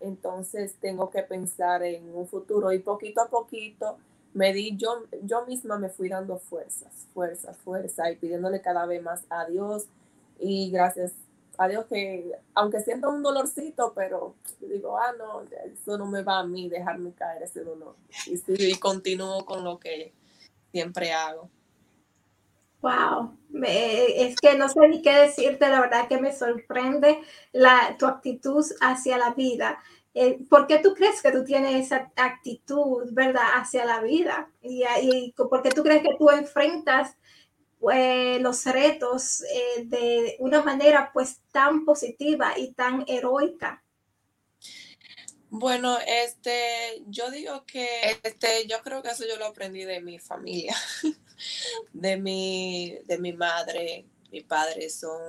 Entonces, 0.00 0.74
tengo 0.80 1.08
que 1.08 1.22
pensar 1.22 1.82
en 1.82 2.14
un 2.14 2.28
futuro 2.28 2.70
y 2.72 2.80
poquito 2.80 3.22
a 3.22 3.28
poquito 3.28 3.96
me 4.34 4.52
di, 4.52 4.76
yo, 4.76 5.04
yo 5.22 5.46
misma 5.46 5.78
me 5.78 5.88
fui 5.88 6.08
dando 6.08 6.38
fuerzas, 6.38 7.06
fuerza, 7.14 7.54
fuerza 7.54 8.10
y 8.10 8.16
pidiéndole 8.16 8.60
cada 8.60 8.84
vez 8.86 9.02
más 9.02 9.24
a 9.30 9.46
Dios 9.46 9.86
y 10.38 10.70
gracias 10.70 11.12
Adiós 11.56 11.86
que, 11.86 12.32
aunque 12.54 12.80
siento 12.80 13.10
un 13.10 13.22
dolorcito, 13.22 13.92
pero 13.94 14.34
digo, 14.60 14.98
ah, 14.98 15.12
no, 15.16 15.42
eso 15.72 15.96
no 15.96 16.06
me 16.06 16.22
va 16.22 16.40
a 16.40 16.44
mí 16.44 16.68
dejarme 16.68 17.12
caer 17.12 17.44
ese 17.44 17.62
dolor. 17.62 17.94
Y, 18.26 18.40
y 18.48 18.74
continúo 18.76 19.44
con 19.44 19.62
lo 19.62 19.78
que 19.78 20.12
siempre 20.72 21.12
hago. 21.12 21.48
Wow, 22.82 23.38
es 23.62 24.36
que 24.36 24.58
no 24.58 24.68
sé 24.68 24.88
ni 24.88 25.00
qué 25.00 25.14
decirte, 25.14 25.68
la 25.68 25.80
verdad 25.80 26.08
que 26.08 26.20
me 26.20 26.34
sorprende 26.34 27.18
la, 27.52 27.96
tu 27.98 28.06
actitud 28.06 28.64
hacia 28.80 29.16
la 29.16 29.30
vida. 29.30 29.78
Eh, 30.14 30.38
¿Por 30.48 30.68
qué 30.68 30.78
tú 30.78 30.94
crees 30.94 31.20
que 31.20 31.32
tú 31.32 31.44
tienes 31.44 31.86
esa 31.86 32.12
actitud, 32.14 33.12
verdad, 33.12 33.46
hacia 33.54 33.84
la 33.84 34.00
vida? 34.00 34.48
Y, 34.62 35.32
por 35.36 35.62
qué 35.62 35.70
tú 35.70 35.82
crees 35.82 36.02
que 36.02 36.16
tú 36.16 36.30
enfrentas 36.30 37.16
eh, 37.92 38.38
los 38.40 38.64
retos 38.64 39.42
eh, 39.42 39.84
de 39.84 40.36
una 40.38 40.62
manera 40.62 41.10
pues 41.12 41.40
tan 41.50 41.84
positiva 41.84 42.56
y 42.56 42.72
tan 42.72 43.04
heroica? 43.08 43.82
Bueno, 45.50 45.98
este, 46.06 47.04
yo 47.06 47.30
digo 47.30 47.64
que, 47.64 47.86
este, 48.22 48.66
yo 48.66 48.80
creo 48.82 49.02
que 49.02 49.10
eso 49.10 49.24
yo 49.26 49.36
lo 49.36 49.46
aprendí 49.46 49.84
de 49.84 50.00
mi 50.00 50.18
familia, 50.18 50.74
de 51.92 52.16
mi, 52.16 52.98
de 53.04 53.18
mi 53.18 53.32
madre, 53.32 54.04
mi 54.32 54.40
padre 54.40 54.90
son 54.90 55.20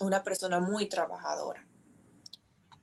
una 0.00 0.22
persona 0.22 0.60
muy 0.60 0.86
trabajadora, 0.86 1.66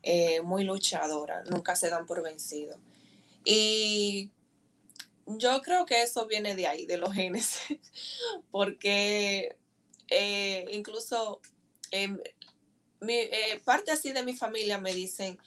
eh, 0.04 0.42
muy 0.42 0.64
luchadora, 0.64 1.44
nunca 1.44 1.76
se 1.76 1.90
dan 1.90 2.06
por 2.06 2.24
vencido. 2.24 2.78
Y 3.44 4.32
yo 5.26 5.62
creo 5.62 5.86
que 5.86 6.02
eso 6.02 6.26
viene 6.28 6.56
de 6.56 6.68
ahí, 6.68 6.86
de 6.86 6.98
los 6.98 7.14
genes, 7.14 7.60
porque 8.52 9.56
eh, 10.10 10.66
incluso 10.72 11.42
em, 11.92 12.20
mi, 13.00 13.14
eh, 13.14 13.62
parte 13.64 13.92
así 13.92 14.12
de 14.12 14.24
mi 14.24 14.36
familia 14.36 14.78
me 14.78 14.94
dicen, 14.94 15.38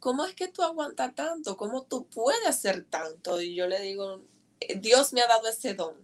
¿cómo 0.00 0.24
es 0.24 0.34
que 0.34 0.48
tú 0.48 0.62
aguantas 0.62 1.14
tanto? 1.14 1.56
¿Cómo 1.56 1.84
tú 1.84 2.06
puedes 2.08 2.46
hacer 2.46 2.84
tanto? 2.84 3.40
Y 3.40 3.54
yo 3.54 3.66
le 3.66 3.80
digo, 3.80 4.22
Dios 4.78 5.12
me 5.12 5.22
ha 5.22 5.26
dado 5.26 5.48
ese 5.48 5.74
don. 5.74 5.94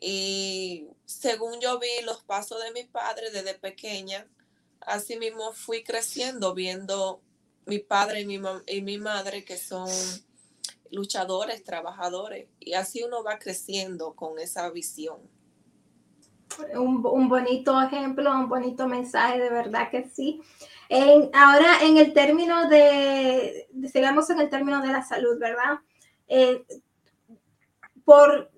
Y 0.00 0.88
según 1.04 1.60
yo 1.60 1.78
vi 1.78 2.02
los 2.04 2.22
pasos 2.22 2.62
de 2.62 2.72
mi 2.72 2.84
padre 2.84 3.30
desde 3.30 3.54
pequeña, 3.54 4.26
así 4.86 5.18
mismo 5.18 5.52
fui 5.52 5.82
creciendo 5.82 6.54
viendo 6.54 7.20
mi 7.66 7.78
padre 7.78 8.20
y 8.20 8.26
mi, 8.26 8.40
y 8.66 8.82
mi 8.82 8.98
madre 8.98 9.44
que 9.44 9.56
son 9.56 9.88
luchadores, 10.90 11.64
trabajadores, 11.64 12.48
y 12.60 12.74
así 12.74 13.02
uno 13.02 13.22
va 13.22 13.38
creciendo 13.38 14.14
con 14.14 14.38
esa 14.38 14.70
visión. 14.70 15.18
Un, 16.74 17.28
bonito 17.28 17.80
ejemplo, 17.80 18.30
un 18.30 18.48
bonito 18.48 18.86
mensaje, 18.86 19.40
de 19.40 19.50
verdad 19.50 19.90
que 19.90 20.08
sí. 20.08 20.40
ahora, 21.32 21.82
en 21.82 21.96
el 21.96 22.12
término 22.12 22.68
de, 22.68 23.68
sigamos 23.92 24.30
en 24.30 24.40
el 24.40 24.50
término 24.50 24.80
de 24.80 24.92
la 24.92 25.02
salud, 25.02 25.36
¿verdad? 25.38 25.80
Eh, 26.28 26.64
por 28.04 28.53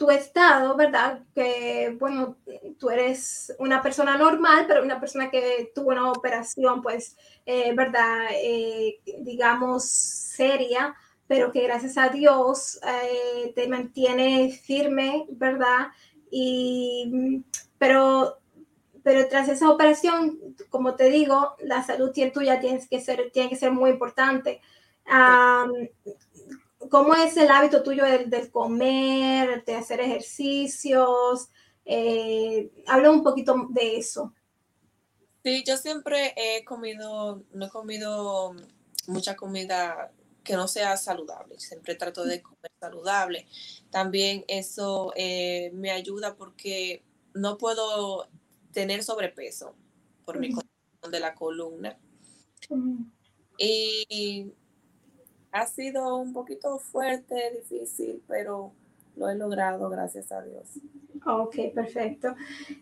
tu 0.00 0.10
estado, 0.10 0.74
¿verdad? 0.76 1.20
Que, 1.34 1.94
bueno, 2.00 2.38
tú 2.78 2.88
eres 2.88 3.54
una 3.58 3.82
persona 3.82 4.16
normal, 4.16 4.64
pero 4.66 4.82
una 4.82 4.98
persona 4.98 5.30
que 5.30 5.70
tuvo 5.74 5.90
una 5.90 6.10
operación, 6.10 6.80
pues, 6.80 7.18
eh, 7.44 7.74
¿verdad? 7.74 8.28
Eh, 8.32 8.98
digamos, 9.18 9.84
seria 9.84 10.96
pero 11.26 11.52
que 11.52 11.62
gracias 11.62 11.96
a 11.96 12.08
Dios 12.08 12.80
eh, 12.82 13.52
te 13.54 13.68
mantiene 13.68 14.50
firme, 14.50 15.26
¿verdad? 15.30 15.88
Y, 16.28 17.44
pero, 17.78 18.40
pero 19.04 19.28
tras 19.28 19.48
esa 19.48 19.70
operación, 19.70 20.40
como 20.70 20.96
te 20.96 21.08
digo, 21.08 21.54
la 21.60 21.84
salud 21.84 22.10
tuya 22.34 22.58
tiene 22.58 22.84
que 22.90 23.00
ser, 23.00 23.30
tiene 23.32 23.48
que 23.48 23.54
ser 23.54 23.70
muy 23.70 23.90
importante. 23.90 24.60
¿Cómo 26.90 27.14
es 27.14 27.36
el 27.36 27.48
hábito 27.50 27.82
tuyo 27.82 28.04
del, 28.04 28.50
comer, 28.50 29.64
de 29.64 29.74
hacer 29.76 30.00
ejercicios? 30.00 31.48
Eh, 31.84 32.70
habla 32.86 33.10
un 33.10 33.22
poquito 33.22 33.68
de 33.70 33.96
eso. 33.96 34.34
Sí, 35.44 35.62
yo 35.64 35.76
siempre 35.76 36.34
he 36.36 36.64
comido, 36.64 37.44
no 37.52 37.66
he 37.66 37.70
comido 37.70 38.54
mucha 39.06 39.36
comida 39.36 40.12
que 40.42 40.54
no 40.54 40.66
sea 40.66 40.96
saludable. 40.96 41.60
Siempre 41.60 41.94
trato 41.94 42.24
de 42.24 42.42
comer 42.42 42.72
saludable. 42.80 43.46
También 43.90 44.44
eso 44.48 45.12
eh, 45.14 45.70
me 45.74 45.92
ayuda 45.92 46.34
porque 46.34 47.04
no 47.34 47.56
puedo 47.56 48.28
tener 48.72 49.04
sobrepeso 49.04 49.76
por 50.24 50.40
mi 50.40 50.50
condición 50.50 51.10
de 51.12 51.20
la 51.20 51.34
columna. 51.34 51.98
Y 53.58 54.52
ha 55.52 55.66
sido 55.66 56.16
un 56.16 56.32
poquito 56.32 56.78
fuerte, 56.78 57.52
difícil, 57.56 58.22
pero 58.28 58.72
lo 59.16 59.28
he 59.28 59.34
logrado, 59.34 59.88
gracias 59.88 60.32
a 60.32 60.42
Dios. 60.42 60.68
Ok, 61.26 61.56
perfecto. 61.74 62.34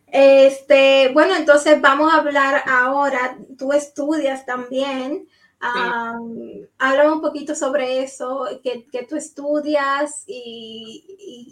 Este, 0.07 1.11
bueno, 1.13 1.35
entonces 1.35 1.81
vamos 1.81 2.13
a 2.13 2.19
hablar 2.19 2.63
ahora. 2.67 3.39
Tú 3.57 3.73
estudias 3.73 4.47
también 4.47 5.27
habla 5.61 7.13
un 7.13 7.21
poquito 7.21 7.55
sobre 7.55 8.03
eso, 8.03 8.47
que, 8.63 9.07
tú 9.09 9.17
estudias 9.17 10.25
y, 10.27 11.05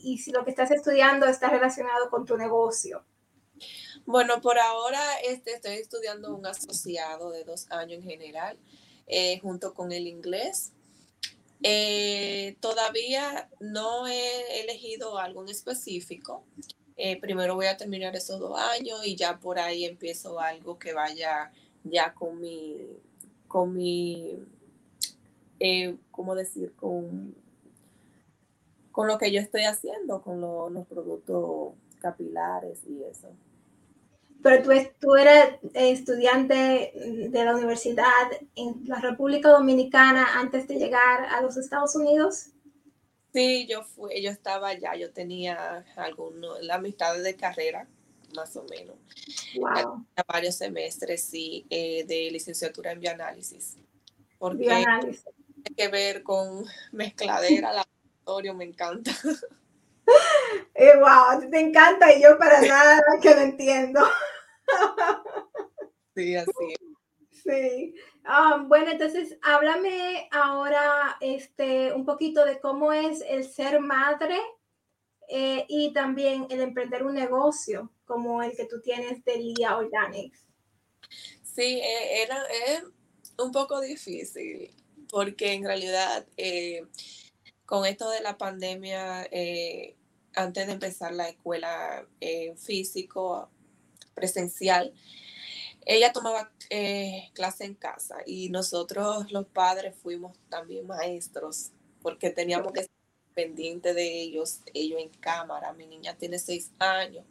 y, 0.04 0.18
si 0.18 0.30
lo 0.30 0.44
que 0.44 0.50
estás 0.50 0.70
estudiando 0.70 1.26
está 1.26 1.48
relacionado 1.48 2.08
con 2.10 2.24
tu 2.24 2.36
negocio. 2.36 3.04
Bueno, 4.04 4.40
por 4.40 4.58
ahora 4.58 5.00
este, 5.24 5.54
estoy 5.54 5.74
estudiando 5.74 6.34
un 6.34 6.46
asociado 6.46 7.30
de 7.30 7.44
dos 7.44 7.70
años 7.70 7.98
en 7.98 8.04
general, 8.04 8.58
eh, 9.08 9.40
junto 9.40 9.74
con 9.74 9.90
el 9.90 10.06
inglés. 10.06 10.72
Eh, 11.62 12.56
todavía 12.60 13.48
no 13.60 14.06
he 14.06 14.60
elegido 14.62 15.18
algo 15.18 15.42
en 15.42 15.48
específico. 15.48 16.44
Eh, 16.96 17.20
primero 17.20 17.54
voy 17.54 17.66
a 17.66 17.76
terminar 17.76 18.16
esos 18.16 18.40
dos 18.40 18.58
años 18.58 19.06
y 19.06 19.16
ya 19.16 19.38
por 19.38 19.58
ahí 19.58 19.84
empiezo 19.84 20.40
algo 20.40 20.78
que 20.78 20.92
vaya 20.92 21.52
ya 21.84 22.14
con 22.14 22.40
mi, 22.40 22.76
con 23.48 23.74
mi, 23.74 24.38
¿cómo 26.10 26.34
decir? 26.34 26.72
Con, 26.74 27.34
con 28.92 29.08
lo 29.08 29.18
que 29.18 29.30
yo 29.30 29.40
estoy 29.40 29.64
haciendo, 29.64 30.22
con 30.22 30.40
los 30.40 30.86
productos 30.86 31.74
capilares 32.00 32.80
y 32.88 33.02
eso. 33.04 33.28
Pero 34.46 34.62
tú, 34.62 34.70
tú 35.00 35.16
eras 35.16 35.58
estudiante 35.74 36.92
de 36.94 37.44
la 37.44 37.56
universidad 37.56 38.30
en 38.54 38.80
la 38.84 39.00
República 39.00 39.48
Dominicana 39.48 40.38
antes 40.38 40.68
de 40.68 40.76
llegar 40.76 41.24
a 41.24 41.40
los 41.40 41.56
Estados 41.56 41.96
Unidos. 41.96 42.50
Sí, 43.32 43.66
yo 43.66 43.82
fui, 43.82 44.22
yo 44.22 44.30
estaba 44.30 44.68
allá, 44.68 44.94
yo 44.94 45.10
tenía 45.10 45.84
algunos, 45.96 46.62
la 46.62 46.78
mitad 46.78 47.20
de 47.20 47.34
carrera, 47.34 47.88
más 48.36 48.54
o 48.56 48.64
menos. 48.70 48.94
Wow. 49.56 50.06
Varios 50.28 50.54
semestres, 50.54 51.24
sí, 51.24 51.66
eh, 51.68 52.04
de 52.06 52.30
licenciatura 52.30 52.92
en 52.92 53.00
bioanálisis. 53.00 53.78
Porque 54.38 54.58
bioanálisis. 54.58 55.24
tiene 55.24 55.76
que 55.76 55.88
ver 55.88 56.22
con 56.22 56.64
mezcladera, 56.92 57.72
laboratorio, 58.24 58.54
me 58.54 58.64
encanta. 58.64 59.10
Eh, 60.74 60.92
wow, 61.00 61.50
te 61.50 61.58
encanta 61.58 62.14
y 62.14 62.22
yo 62.22 62.38
para 62.38 62.60
nada 62.60 63.02
que 63.20 63.34
lo 63.34 63.40
entiendo. 63.40 64.06
Sí, 66.14 66.34
así 66.34 66.50
Sí. 67.46 67.94
Ah, 68.24 68.64
bueno, 68.66 68.90
entonces 68.90 69.38
háblame 69.42 70.28
ahora 70.32 71.16
este, 71.20 71.92
un 71.92 72.04
poquito 72.04 72.44
de 72.44 72.58
cómo 72.58 72.92
es 72.92 73.22
el 73.28 73.48
ser 73.48 73.80
madre 73.80 74.38
eh, 75.28 75.64
y 75.68 75.92
también 75.92 76.46
el 76.50 76.60
emprender 76.60 77.04
un 77.04 77.14
negocio 77.14 77.92
como 78.04 78.42
el 78.42 78.56
que 78.56 78.64
tú 78.64 78.80
tienes 78.80 79.24
de 79.24 79.36
Lia 79.36 79.76
Organics. 79.76 80.44
Sí, 81.42 81.80
eh, 81.80 82.22
era, 82.22 82.42
es 82.66 82.84
un 83.38 83.52
poco 83.52 83.80
difícil 83.80 84.74
porque 85.08 85.52
en 85.52 85.64
realidad 85.64 86.26
eh, 86.36 86.84
con 87.64 87.86
esto 87.86 88.10
de 88.10 88.22
la 88.22 88.36
pandemia, 88.38 89.28
antes 90.34 90.66
de 90.66 90.72
empezar 90.72 91.12
la 91.12 91.28
escuela 91.28 92.06
físico, 92.56 93.50
presencial, 94.16 94.92
ella 95.84 96.12
tomaba 96.12 96.50
eh, 96.70 97.30
clase 97.34 97.64
en 97.64 97.74
casa 97.74 98.16
y 98.26 98.48
nosotros 98.48 99.30
los 99.30 99.46
padres 99.46 99.94
fuimos 100.02 100.36
también 100.48 100.86
maestros 100.86 101.70
porque 102.02 102.30
teníamos 102.30 102.72
que 102.72 102.80
estar 102.80 102.96
pendientes 103.34 103.94
de 103.94 104.20
ellos, 104.22 104.60
ellos 104.74 104.98
en 105.00 105.10
cámara. 105.20 105.72
Mi 105.74 105.86
niña 105.86 106.16
tiene 106.16 106.40
seis 106.40 106.72
años 106.78 107.24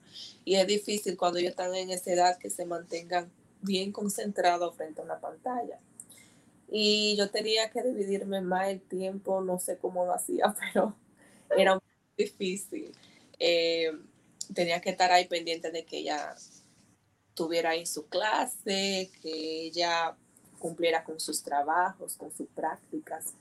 y 0.45 0.56
es 0.56 0.65
difícil 0.67 1.17
cuando 1.17 1.39
ellos 1.39 1.52
están 1.52 1.76
en 1.76 1.89
esa 1.89 2.13
edad 2.13 2.38
que 2.38 2.50
se 2.50 2.65
mantengan 2.65 3.30
bien 3.62 3.91
concentrados 3.91 4.76
frente 4.76 5.02
a 5.02 5.04
una 5.04 5.19
pantalla. 5.19 5.80
Y 6.69 7.15
yo 7.17 7.30
tenía 7.30 7.69
que 7.71 7.84
dividirme 7.84 8.41
más 8.41 8.69
el 8.69 8.82
tiempo, 8.82 9.41
no 9.41 9.60
sé 9.60 9.78
cómo 9.78 10.06
lo 10.06 10.13
hacía, 10.13 10.56
pero 10.74 10.95
era 11.58 11.74
muy 11.74 11.82
difícil. 12.17 12.93
Eh, 13.39 13.91
tenía 14.54 14.80
que 14.80 14.91
estar 14.91 15.12
ahí 15.12 15.28
pendiente 15.28 15.71
de 15.71 15.84
que 15.86 15.98
ella 15.98 16.36
tuviera 17.36 17.76
en 17.76 17.86
su 17.86 18.08
clase, 18.08 19.12
que 19.21 19.65
ella 19.67 20.15
cumpliera 20.60 21.04
con 21.04 21.19
sus 21.19 21.43
trabajos, 21.43 22.15
con 22.15 22.36
sus 22.36 22.48
prácticas. 22.48 23.34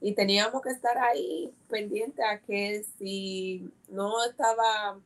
Y 0.00 0.12
teníamos 0.12 0.60
que 0.60 0.70
estar 0.70 0.98
ahí 0.98 1.50
pendiente 1.68 2.22
a 2.22 2.38
que 2.40 2.84
si 2.98 3.70
no 3.88 4.22
estaba, 4.24 4.98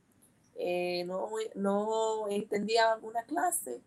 eh, 0.56 1.04
no, 1.04 1.28
no 1.54 2.28
entendía 2.28 2.92
alguna 2.92 3.22
clase, 3.22 3.80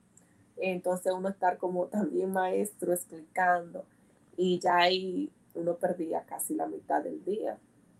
entonces 0.57 1.11
uno 1.11 1.29
estar 1.29 1.57
como 1.57 1.87
también 1.87 2.31
maestro 2.31 2.93
explicando 2.93 3.85
y 4.37 4.59
ya 4.59 4.77
ahí 4.77 5.29
uno 5.55 5.75
perdía 5.75 6.23
casi 6.23 6.55
la 6.55 6.67
mitad 6.67 7.01
del 7.01 7.23
día. 7.25 7.57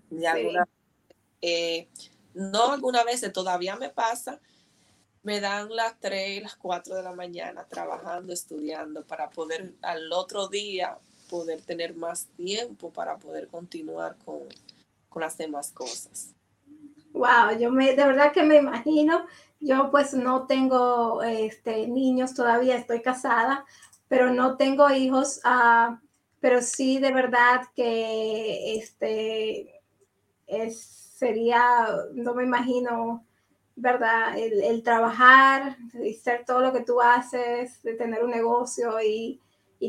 Y 0.09 0.25
alguna, 0.25 0.67
eh, 1.41 1.87
no 2.33 2.71
algunas 2.71 3.05
veces 3.05 3.33
todavía 3.33 3.75
me 3.75 3.89
pasa 3.89 4.39
me 5.23 5.39
dan 5.39 5.73
las 5.73 5.99
3, 5.99 6.43
las 6.43 6.55
4 6.57 6.95
de 6.95 7.03
la 7.03 7.13
mañana 7.13 7.65
trabajando, 7.65 8.33
estudiando 8.33 9.03
para 9.03 9.29
poder 9.29 9.73
al 9.81 10.11
otro 10.11 10.49
día 10.49 10.97
poder 11.29 11.61
tener 11.61 11.95
más 11.95 12.27
tiempo 12.35 12.91
para 12.91 13.17
poder 13.17 13.47
continuar 13.47 14.17
con, 14.23 14.41
con 15.09 15.21
las 15.21 15.37
demás 15.37 15.71
cosas. 15.71 16.35
Wow, 17.13 17.57
yo 17.59 17.71
me, 17.71 17.95
de 17.95 18.05
verdad 18.05 18.33
que 18.33 18.43
me 18.43 18.57
imagino, 18.57 19.25
yo 19.59 19.89
pues 19.91 20.13
no 20.13 20.45
tengo 20.45 21.23
este, 21.23 21.87
niños 21.87 22.33
todavía, 22.33 22.75
estoy 22.75 23.01
casada, 23.01 23.65
pero 24.07 24.33
no 24.33 24.57
tengo 24.57 24.89
hijos, 24.89 25.39
uh, 25.45 25.95
pero 26.39 26.61
sí 26.61 26.99
de 26.99 27.13
verdad 27.13 27.61
que 27.75 28.75
este, 28.77 29.81
es, 30.47 30.81
sería, 31.17 31.87
no 32.13 32.33
me 32.33 32.43
imagino 32.43 33.25
¿verdad? 33.75 34.37
El, 34.37 34.83
trabajar 34.83 35.77
y 36.03 36.13
ser 36.13 36.45
todo 36.45 36.61
lo 36.61 36.73
que 36.73 36.81
tú 36.81 37.01
haces, 37.01 37.81
de 37.83 37.93
tener 37.95 38.23
un 38.23 38.31
negocio 38.31 39.01
y, 39.01 39.39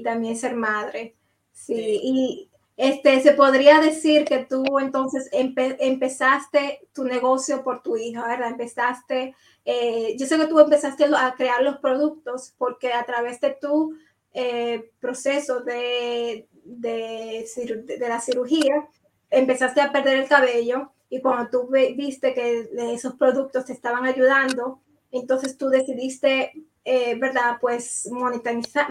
también 0.03 0.37
ser 0.37 0.57
madre. 0.57 1.15
Sí, 1.53 2.01
y 2.03 2.51
este, 2.77 3.21
se 3.21 3.33
podría 3.33 3.81
decir 3.81 4.25
que 4.25 4.45
tú 4.45 4.81
entonces 4.81 5.29
empezaste 5.33 6.89
tu 6.93 7.05
negocio 7.05 7.63
por 7.63 7.83
tu 7.83 7.97
hija, 7.97 8.27
¿verdad? 8.27 8.51
Empezaste, 8.51 9.37
eh, 9.65 10.17
yo 10.19 10.27
sé 10.27 10.37
que 10.37 10.47
tú 10.47 10.59
empezaste 10.59 11.05
a 11.17 11.35
crear 11.37 11.63
los 11.63 11.77
productos 11.79 12.55
porque 12.59 12.93
a 12.93 13.05
través 13.05 13.41
de 13.41 13.57
tu 13.61 13.97
eh, 14.33 14.91
proceso 14.99 15.61
de, 15.61 16.49
de, 16.65 17.47
de 17.87 18.09
la 18.09 18.21
cirugía, 18.21 18.89
empezaste 19.31 19.81
a 19.81 19.93
perder 19.93 20.19
el 20.19 20.29
cabello 20.29 20.94
y 21.15 21.21
cuando 21.21 21.49
tú 21.49 21.69
viste 21.71 22.35
que 22.35 22.69
esos 22.93 23.15
productos 23.15 23.67
te 23.67 23.73
estaban 23.73 24.05
ayudando, 24.05 24.81
entonces 25.13 25.57
tú 25.57 25.69
decidiste, 25.69 26.67
eh, 26.85 27.15
¿verdad? 27.15 27.59
Pues 27.61 28.09
monetizar, 28.11 28.89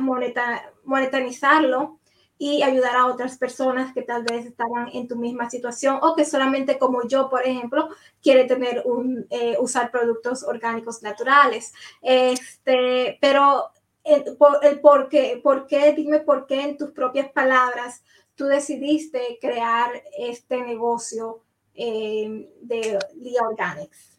monetizarlo 0.86 2.00
y 2.38 2.64
ayudar 2.64 2.96
a 2.96 3.08
otras 3.08 3.38
personas 3.38 3.94
que 3.94 4.04
tal 4.04 4.24
vez 4.24 4.46
estaban 4.46 4.88
en 4.94 5.10
tu 5.10 5.18
misma 5.18 5.50
situación 5.50 6.00
o 6.02 6.16
que 6.16 6.24
solamente 6.24 6.80
como 6.80 7.06
yo, 7.06 7.30
por 7.30 7.46
ejemplo, 7.46 7.90
quiere 8.22 8.46
tener 8.46 8.84
un, 8.86 9.28
eh, 9.30 9.58
usar 9.60 9.92
productos 9.92 10.44
orgánicos 10.44 11.04
naturales. 11.04 11.74
Este, 12.02 13.18
pero 13.20 13.66
el, 14.06 14.24
el 14.62 14.80
por, 14.80 15.10
qué, 15.10 15.42
por 15.44 15.68
qué, 15.68 15.92
dime 15.92 16.22
por 16.22 16.48
qué 16.48 16.62
en 16.62 16.78
tus 16.78 16.92
propias 16.92 17.30
palabras 17.34 18.02
tú 18.36 18.46
decidiste 18.46 19.40
crear 19.42 19.92
este 20.18 20.62
negocio 20.62 21.44
eh, 21.76 22.50
de 22.62 23.00
Lia 23.16 23.42
Organics. 23.42 24.14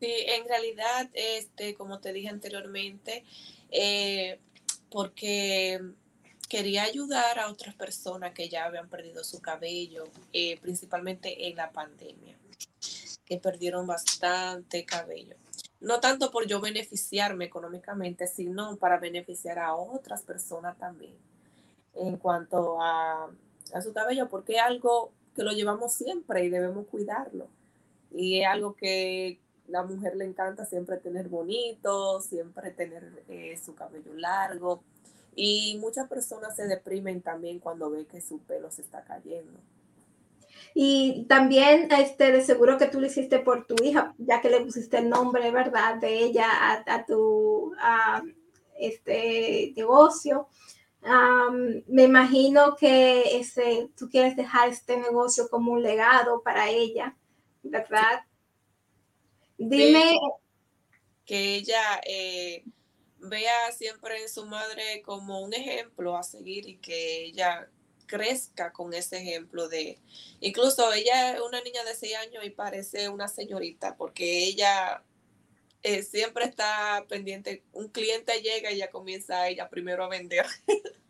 Sí, 0.00 0.12
en 0.26 0.46
realidad, 0.46 1.08
este, 1.14 1.74
como 1.74 2.00
te 2.00 2.12
dije 2.12 2.28
anteriormente, 2.28 3.24
eh, 3.70 4.38
porque 4.90 5.80
quería 6.48 6.82
ayudar 6.82 7.38
a 7.38 7.50
otras 7.50 7.74
personas 7.74 8.34
que 8.34 8.48
ya 8.48 8.66
habían 8.66 8.88
perdido 8.88 9.24
su 9.24 9.40
cabello, 9.40 10.04
eh, 10.32 10.58
principalmente 10.60 11.48
en 11.48 11.56
la 11.56 11.70
pandemia, 11.72 12.36
que 13.24 13.38
perdieron 13.38 13.86
bastante 13.86 14.84
cabello. 14.84 15.36
No 15.80 16.00
tanto 16.00 16.30
por 16.30 16.46
yo 16.46 16.60
beneficiarme 16.60 17.46
económicamente, 17.46 18.26
sino 18.26 18.76
para 18.76 18.98
beneficiar 18.98 19.58
a 19.58 19.74
otras 19.74 20.22
personas 20.22 20.76
también 20.78 21.16
en 21.94 22.16
cuanto 22.16 22.80
a, 22.80 23.30
a 23.72 23.82
su 23.82 23.92
cabello, 23.92 24.28
porque 24.28 24.58
algo 24.58 25.12
que 25.34 25.42
lo 25.42 25.52
llevamos 25.52 25.94
siempre 25.94 26.44
y 26.44 26.48
debemos 26.48 26.86
cuidarlo. 26.86 27.48
Y 28.12 28.40
es 28.40 28.46
algo 28.46 28.74
que 28.74 29.38
la 29.68 29.82
mujer 29.82 30.16
le 30.16 30.24
encanta 30.24 30.64
siempre 30.64 30.98
tener 30.98 31.28
bonito, 31.28 32.20
siempre 32.20 32.70
tener 32.70 33.24
eh, 33.28 33.58
su 33.62 33.74
cabello 33.74 34.14
largo. 34.14 34.82
Y 35.34 35.78
muchas 35.80 36.08
personas 36.08 36.54
se 36.54 36.66
deprimen 36.66 37.20
también 37.20 37.58
cuando 37.58 37.90
ve 37.90 38.06
que 38.06 38.20
su 38.20 38.38
pelo 38.38 38.70
se 38.70 38.82
está 38.82 39.02
cayendo. 39.02 39.58
Y 40.74 41.24
también, 41.28 41.90
este, 41.92 42.32
de 42.32 42.42
seguro 42.42 42.78
que 42.78 42.86
tú 42.86 43.00
lo 43.00 43.06
hiciste 43.06 43.38
por 43.38 43.66
tu 43.66 43.76
hija, 43.82 44.14
ya 44.18 44.40
que 44.40 44.50
le 44.50 44.60
pusiste 44.60 44.98
el 44.98 45.08
nombre, 45.08 45.50
¿verdad?, 45.50 45.96
de 45.96 46.24
ella 46.24 46.46
a, 46.86 47.04
tu 47.04 47.72
este, 48.78 49.72
negocio. 49.76 50.48
Me 51.86 52.02
imagino 52.02 52.76
que 52.76 53.38
ese, 53.38 53.90
tú 53.96 54.08
quieres 54.08 54.36
dejar 54.36 54.70
este 54.70 54.96
negocio 54.96 55.48
como 55.48 55.72
un 55.72 55.82
legado 55.82 56.42
para 56.42 56.70
ella, 56.70 57.16
¿verdad? 57.62 58.24
Dime. 59.58 60.18
que 61.26 61.54
ella 61.54 62.00
eh, 62.06 62.64
vea 63.18 63.72
siempre 63.72 64.22
en 64.22 64.28
su 64.28 64.46
madre 64.46 65.02
como 65.02 65.40
un 65.40 65.54
ejemplo 65.54 66.16
a 66.16 66.22
seguir 66.22 66.68
y 66.68 66.76
que 66.78 67.24
ella 67.26 67.68
crezca 68.06 68.72
con 68.72 68.92
ese 68.92 69.18
ejemplo 69.18 69.68
de, 69.68 69.98
incluso 70.40 70.92
ella 70.92 71.34
es 71.34 71.40
una 71.40 71.60
niña 71.62 71.84
de 71.84 71.94
6 71.94 72.16
años 72.16 72.44
y 72.44 72.50
parece 72.50 73.08
una 73.08 73.28
señorita 73.28 73.96
porque 73.96 74.44
ella 74.44 75.02
eh, 75.84 76.02
siempre 76.02 76.46
está 76.46 77.04
pendiente, 77.08 77.62
un 77.72 77.88
cliente 77.88 78.40
llega 78.40 78.72
y 78.72 78.78
ya 78.78 78.90
comienza 78.90 79.46
ella 79.48 79.68
primero 79.68 80.02
a 80.02 80.08
vender. 80.08 80.46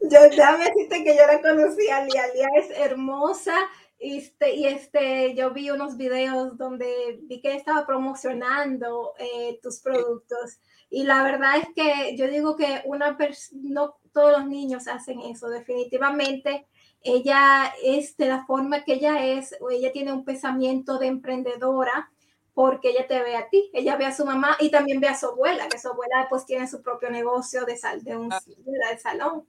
Yo 0.00 0.18
ya 0.30 0.56
me 0.56 0.66
dijiste 0.66 1.02
que 1.02 1.16
yo 1.16 1.26
la 1.26 1.40
conocía, 1.40 2.04
Lía. 2.04 2.26
Lía 2.34 2.48
es 2.56 2.70
hermosa. 2.78 3.56
Este, 3.98 4.54
y 4.54 4.66
este, 4.66 5.34
yo 5.34 5.52
vi 5.52 5.70
unos 5.70 5.96
videos 5.96 6.58
donde 6.58 7.20
vi 7.22 7.40
que 7.40 7.54
estaba 7.54 7.86
promocionando 7.86 9.14
eh, 9.18 9.58
tus 9.62 9.80
productos. 9.80 10.60
Y 10.90 11.04
la 11.04 11.22
verdad 11.22 11.56
es 11.56 11.68
que 11.74 12.14
yo 12.16 12.28
digo 12.28 12.54
que 12.54 12.82
una 12.84 13.16
no 13.52 13.96
todos 14.12 14.32
los 14.32 14.46
niños 14.46 14.88
hacen 14.88 15.20
eso. 15.20 15.48
Definitivamente, 15.48 16.66
ella 17.00 17.72
es 17.82 18.14
de 18.18 18.26
la 18.26 18.44
forma 18.44 18.84
que 18.84 18.94
ella 18.94 19.24
es, 19.24 19.56
o 19.60 19.70
ella 19.70 19.90
tiene 19.90 20.12
un 20.12 20.26
pensamiento 20.26 20.98
de 20.98 21.06
emprendedora 21.06 22.12
porque 22.54 22.90
ella 22.90 23.06
te 23.06 23.20
ve 23.20 23.36
a 23.36 23.48
ti, 23.48 23.68
ella 23.74 23.96
ve 23.96 24.06
a 24.06 24.14
su 24.14 24.24
mamá 24.24 24.56
y 24.60 24.70
también 24.70 25.00
ve 25.00 25.08
a 25.08 25.18
su 25.18 25.26
abuela, 25.26 25.68
que 25.68 25.78
su 25.78 25.88
abuela 25.88 26.26
pues 26.30 26.46
tiene 26.46 26.68
su 26.68 26.80
propio 26.80 27.10
negocio 27.10 27.64
de, 27.64 27.76
sal, 27.76 28.02
de 28.04 28.16
un 28.16 28.32
ah. 28.32 28.40
de 28.46 28.98
salón. 28.98 29.44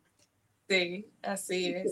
Sí, 0.67 1.07
así 1.21 1.67
es. 1.67 1.91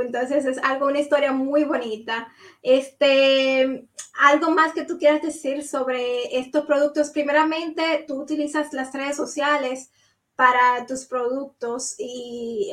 entonces 0.00 0.44
es 0.44 0.58
algo, 0.58 0.86
una 0.86 1.00
historia 1.00 1.32
muy 1.32 1.64
bonita. 1.64 2.32
Este, 2.62 3.88
algo 4.20 4.52
más 4.52 4.72
que 4.72 4.84
tú 4.84 4.96
quieras 4.96 5.22
decir 5.22 5.66
sobre 5.66 6.38
estos 6.38 6.64
productos. 6.66 7.10
Primeramente, 7.10 8.04
tú 8.06 8.22
utilizas 8.22 8.72
las 8.72 8.92
redes 8.92 9.16
sociales 9.16 9.90
para 10.36 10.86
tus 10.86 11.04
productos 11.04 11.96
y 11.98 12.70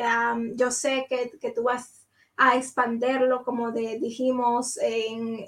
yo 0.54 0.70
sé 0.70 1.08
que, 1.10 1.32
que, 1.40 1.52
tú 1.52 1.64
vas 1.64 2.08
a 2.38 2.56
expanderlo, 2.56 3.44
como 3.44 3.72
dijimos, 3.72 4.78
en 4.78 5.48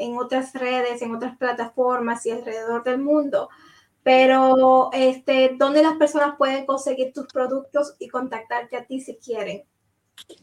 en 0.00 0.16
otras 0.16 0.54
redes, 0.54 1.02
en 1.02 1.14
otras 1.14 1.36
plataformas 1.36 2.24
y 2.26 2.30
alrededor 2.30 2.82
del 2.84 2.98
mundo. 2.98 3.48
Pero, 4.02 4.90
este, 4.92 5.54
¿dónde 5.58 5.82
las 5.82 5.96
personas 5.96 6.36
pueden 6.38 6.64
conseguir 6.64 7.12
tus 7.12 7.26
productos 7.26 7.94
y 7.98 8.08
contactarte 8.08 8.76
a 8.76 8.86
ti 8.86 9.00
si 9.00 9.16
quieren? 9.16 9.64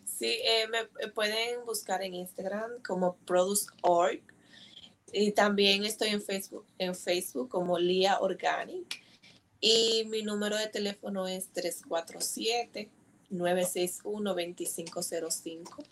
Sí, 0.06 0.40
eh, 0.44 0.68
me 0.70 0.80
eh, 0.80 1.12
pueden 1.14 1.66
buscar 1.66 2.04
en 2.04 2.14
Instagram 2.14 2.82
como 2.86 3.18
Produce.org 3.26 4.22
y 5.12 5.32
también 5.32 5.86
estoy 5.86 6.10
en 6.10 6.22
Facebook, 6.22 6.66
en 6.78 6.96
Facebook 6.96 7.50
como 7.50 7.80
Lia 7.80 8.20
Organic 8.20 9.02
y 9.60 10.06
mi 10.10 10.22
número 10.22 10.58
de 10.58 10.68
teléfono 10.68 11.28
es 11.28 11.52
347 11.54 12.90
961 13.30 14.30
2505 14.34 15.84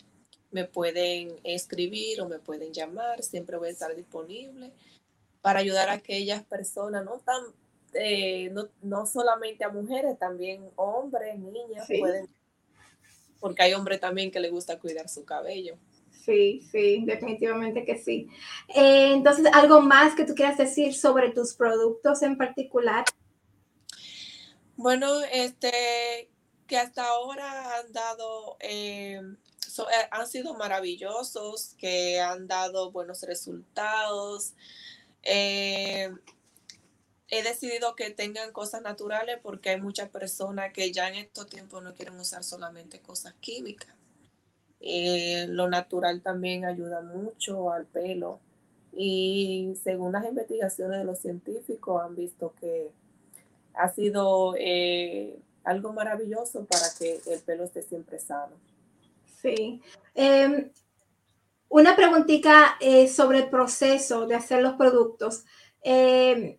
me 0.56 0.64
pueden 0.64 1.38
escribir 1.44 2.22
o 2.22 2.28
me 2.28 2.38
pueden 2.38 2.72
llamar, 2.72 3.22
siempre 3.22 3.58
voy 3.58 3.68
a 3.68 3.72
estar 3.72 3.94
disponible 3.94 4.72
para 5.42 5.58
ayudar 5.58 5.90
a 5.90 5.92
aquellas 5.92 6.42
personas, 6.44 7.04
no 7.04 7.18
tan, 7.18 7.42
eh, 7.92 8.50
no, 8.80 9.04
solamente 9.04 9.64
a 9.64 9.68
mujeres, 9.68 10.18
también 10.18 10.70
hombres, 10.76 11.38
niñas, 11.38 11.86
pueden, 11.86 12.26
porque 13.38 13.64
hay 13.64 13.74
hombres 13.74 14.00
también 14.00 14.30
que 14.30 14.40
les 14.40 14.50
gusta 14.50 14.78
cuidar 14.78 15.10
su 15.10 15.26
cabello. 15.26 15.76
Sí, 16.24 16.66
sí, 16.72 17.04
definitivamente 17.04 17.84
que 17.84 17.98
sí. 17.98 18.26
Eh, 18.74 19.12
entonces, 19.12 19.44
¿algo 19.52 19.82
más 19.82 20.14
que 20.14 20.24
tú 20.24 20.34
quieras 20.34 20.56
decir 20.56 20.94
sobre 20.94 21.32
tus 21.32 21.52
productos 21.52 22.22
en 22.22 22.38
particular? 22.38 23.04
Bueno, 24.74 25.20
este, 25.30 26.30
que 26.66 26.78
hasta 26.78 27.06
ahora 27.06 27.78
han 27.78 27.92
dado 27.92 28.56
eh, 28.60 29.20
eh, 29.84 30.08
han 30.10 30.26
sido 30.26 30.54
maravillosos, 30.54 31.74
que 31.78 32.20
han 32.20 32.46
dado 32.46 32.90
buenos 32.90 33.22
resultados. 33.22 34.54
Eh, 35.22 36.10
he 37.28 37.42
decidido 37.42 37.96
que 37.96 38.10
tengan 38.10 38.52
cosas 38.52 38.82
naturales 38.82 39.38
porque 39.42 39.70
hay 39.70 39.80
muchas 39.80 40.08
personas 40.08 40.72
que 40.72 40.92
ya 40.92 41.08
en 41.08 41.16
estos 41.16 41.46
tiempos 41.48 41.82
no 41.82 41.94
quieren 41.94 42.18
usar 42.18 42.44
solamente 42.44 43.00
cosas 43.00 43.34
químicas. 43.40 43.94
Eh, 44.80 45.46
lo 45.48 45.68
natural 45.68 46.20
también 46.22 46.64
ayuda 46.64 47.00
mucho 47.00 47.72
al 47.72 47.86
pelo 47.86 48.40
y 48.92 49.74
según 49.82 50.12
las 50.12 50.24
investigaciones 50.24 50.98
de 50.98 51.04
los 51.04 51.18
científicos 51.18 52.02
han 52.02 52.14
visto 52.14 52.54
que 52.60 52.90
ha 53.74 53.92
sido 53.92 54.54
algo 55.64 55.92
maravilloso 55.92 56.64
para 56.66 56.86
que 56.98 57.20
el 57.26 57.40
pelo 57.40 57.64
esté 57.64 57.82
siempre 57.82 58.18
sano. 58.18 58.54
Sí. 59.40 59.82
Em, 60.14 60.70
una 61.68 61.94
preguntita 61.94 62.76
eh, 62.80 63.08
sobre 63.08 63.38
el 63.38 63.50
proceso 63.50 64.26
de 64.26 64.34
hacer 64.34 64.62
los 64.62 64.74
productos. 64.74 65.44
Em, 65.82 66.58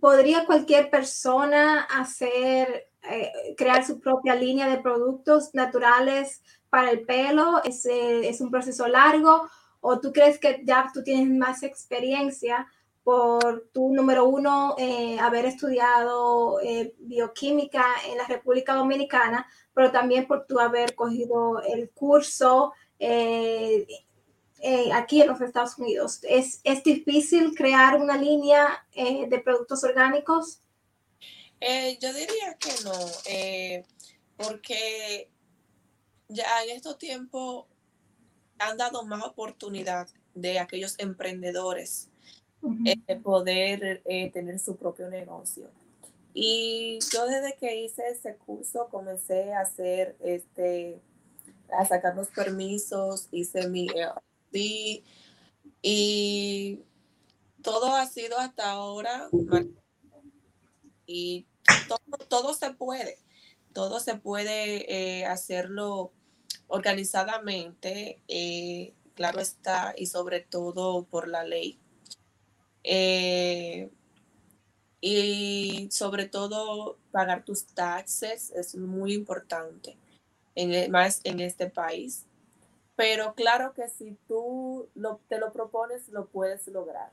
¿Podría 0.00 0.46
cualquier 0.46 0.90
persona 0.90 1.82
hacer, 1.84 2.90
eh, 3.08 3.32
crear 3.56 3.86
su 3.86 4.00
propia 4.00 4.34
línea 4.34 4.68
de 4.68 4.82
productos 4.82 5.54
naturales 5.54 6.42
para 6.70 6.90
el 6.90 7.02
pelo? 7.02 7.62
¿Es, 7.62 7.86
¿Es, 7.86 8.40
un 8.40 8.50
proceso 8.50 8.88
largo? 8.88 9.48
¿O 9.80 10.00
tú 10.00 10.12
crees 10.12 10.38
que 10.38 10.62
ya 10.64 10.90
tú 10.92 11.02
tienes 11.02 11.30
más 11.30 11.62
experiencia 11.62 12.66
por 13.04 13.68
tu, 13.72 13.92
número 13.92 14.26
uno, 14.26 14.76
eh, 14.78 15.18
haber 15.18 15.46
estudiado 15.46 16.58
bioquímica 16.98 17.84
en 18.08 18.18
la 18.18 18.26
República 18.26 18.74
Dominicana, 18.74 19.46
pero 19.74 19.90
también 19.90 20.26
por 20.26 20.46
tu 20.46 20.58
haber 20.60 20.94
cogido 20.94 21.62
el 21.62 21.90
curso 21.90 22.72
eh, 23.04 23.84
eh, 24.60 24.92
aquí 24.92 25.22
en 25.22 25.26
los 25.26 25.40
Estados 25.40 25.76
Unidos. 25.76 26.20
¿Es, 26.22 26.60
¿Es, 26.62 26.84
difícil 26.84 27.52
crear 27.56 28.00
una 28.00 28.16
línea 28.16 28.86
eh, 28.92 29.26
de 29.28 29.40
productos 29.40 29.82
orgánicos? 29.82 30.60
yo 32.00 32.12
diría 32.12 32.56
que 32.58 32.72
no, 32.82 32.92
porque 34.36 35.30
ya 36.28 36.64
en 36.64 36.70
estos 36.70 36.98
tiempos 36.98 37.66
han 38.58 38.76
dado 38.76 39.04
más 39.04 39.22
oportunidad 39.24 40.08
de 40.34 40.58
aquellos 40.58 40.98
emprendedores 40.98 42.11
de 42.62 43.16
poder 43.16 44.02
tener 44.32 44.58
su 44.58 44.76
propio 44.76 45.08
negocio. 45.08 45.68
Y 46.34 46.98
yo 47.12 47.26
desde 47.26 47.56
que 47.56 47.82
hice 47.82 48.08
ese 48.08 48.36
curso 48.36 48.88
comencé 48.90 49.52
a 49.52 49.60
hacer 49.60 50.16
este, 50.20 51.00
a 51.78 51.84
sacar 51.86 52.16
los 52.16 52.28
permisos, 52.28 53.28
hice 53.30 53.68
mi 53.68 53.86
LLC 53.88 55.02
y 55.82 56.80
todo 57.62 57.94
ha 57.94 58.06
sido 58.06 58.38
hasta 58.38 58.70
ahora 58.70 59.28
y 61.06 61.46
todo, 62.28 62.54
se 62.54 62.70
puede, 62.72 63.18
todo 63.72 64.00
se 64.00 64.16
puede 64.16 65.20
eh, 65.20 65.26
hacerlo 65.26 66.12
organizadamente, 66.66 68.22
eh, 68.28 68.94
claro 69.14 69.40
está, 69.40 69.94
y 69.96 70.06
sobre 70.06 70.40
todo 70.40 71.04
por 71.04 71.28
la 71.28 71.44
ley. 71.44 71.78
Eh, 72.84 73.90
y 75.00 75.88
sobre 75.90 76.26
todo 76.26 76.98
pagar 77.10 77.44
tus 77.44 77.66
taxes 77.66 78.52
es 78.52 78.76
muy 78.76 79.14
importante, 79.14 79.96
en, 80.54 80.72
e, 80.72 80.88
más 80.88 81.20
en 81.24 81.40
este 81.40 81.68
país. 81.68 82.24
Pero 82.94 83.34
claro 83.34 83.72
que 83.74 83.88
si 83.88 84.16
tú 84.28 84.88
lo, 84.94 85.20
te 85.28 85.38
lo 85.38 85.52
propones, 85.52 86.08
lo 86.08 86.26
puedes 86.26 86.68
lograr. 86.68 87.10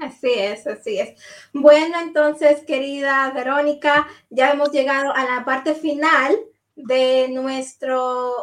Así 0.00 0.32
es, 0.32 0.66
así 0.66 0.98
es. 0.98 1.20
Bueno, 1.52 2.00
entonces, 2.00 2.64
querida 2.64 3.30
Verónica, 3.32 4.08
ya 4.30 4.50
hemos 4.50 4.72
llegado 4.72 5.12
a 5.14 5.24
la 5.24 5.44
parte 5.44 5.74
final 5.74 6.38
de 6.74 7.28
nuestro, 7.28 8.36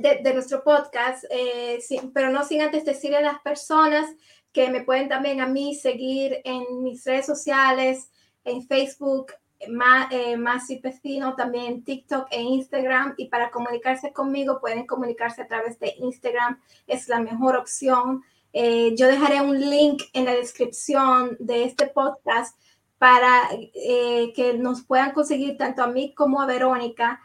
de, 0.00 0.34
nuestro 0.34 0.64
podcast, 0.64 1.24
eh, 1.30 1.78
pero 2.14 2.30
no 2.30 2.44
sin 2.44 2.62
antes 2.62 2.84
decirle 2.84 3.18
a 3.18 3.22
las 3.22 3.40
personas 3.40 4.06
que 4.52 4.70
me 4.70 4.82
pueden 4.82 5.08
también 5.08 5.40
a 5.40 5.46
mí 5.46 5.74
seguir 5.74 6.40
en 6.44 6.82
mis 6.82 7.04
redes 7.04 7.26
sociales, 7.26 8.10
en 8.44 8.66
Facebook, 8.66 9.32
eh, 9.58 10.36
Masi 10.36 10.76
Pecino, 10.76 11.36
también 11.36 11.66
en 11.66 11.84
TikTok 11.84 12.28
e 12.30 12.40
Instagram. 12.40 13.14
Y 13.16 13.28
para 13.28 13.50
comunicarse 13.50 14.12
conmigo, 14.12 14.60
pueden 14.60 14.86
comunicarse 14.86 15.42
a 15.42 15.46
través 15.46 15.78
de 15.78 15.94
Instagram, 15.98 16.60
es 16.86 17.08
la 17.08 17.20
mejor 17.20 17.56
opción. 17.56 18.22
Eh, 18.52 18.94
yo 18.96 19.06
dejaré 19.06 19.40
un 19.40 19.60
link 19.60 20.02
en 20.12 20.24
la 20.24 20.34
descripción 20.34 21.36
de 21.38 21.64
este 21.64 21.86
podcast 21.86 22.58
para 22.98 23.48
eh, 23.74 24.32
que 24.34 24.54
nos 24.54 24.82
puedan 24.82 25.12
conseguir 25.12 25.56
tanto 25.56 25.82
a 25.82 25.86
mí 25.86 26.14
como 26.14 26.40
a 26.40 26.46
Verónica 26.46 27.20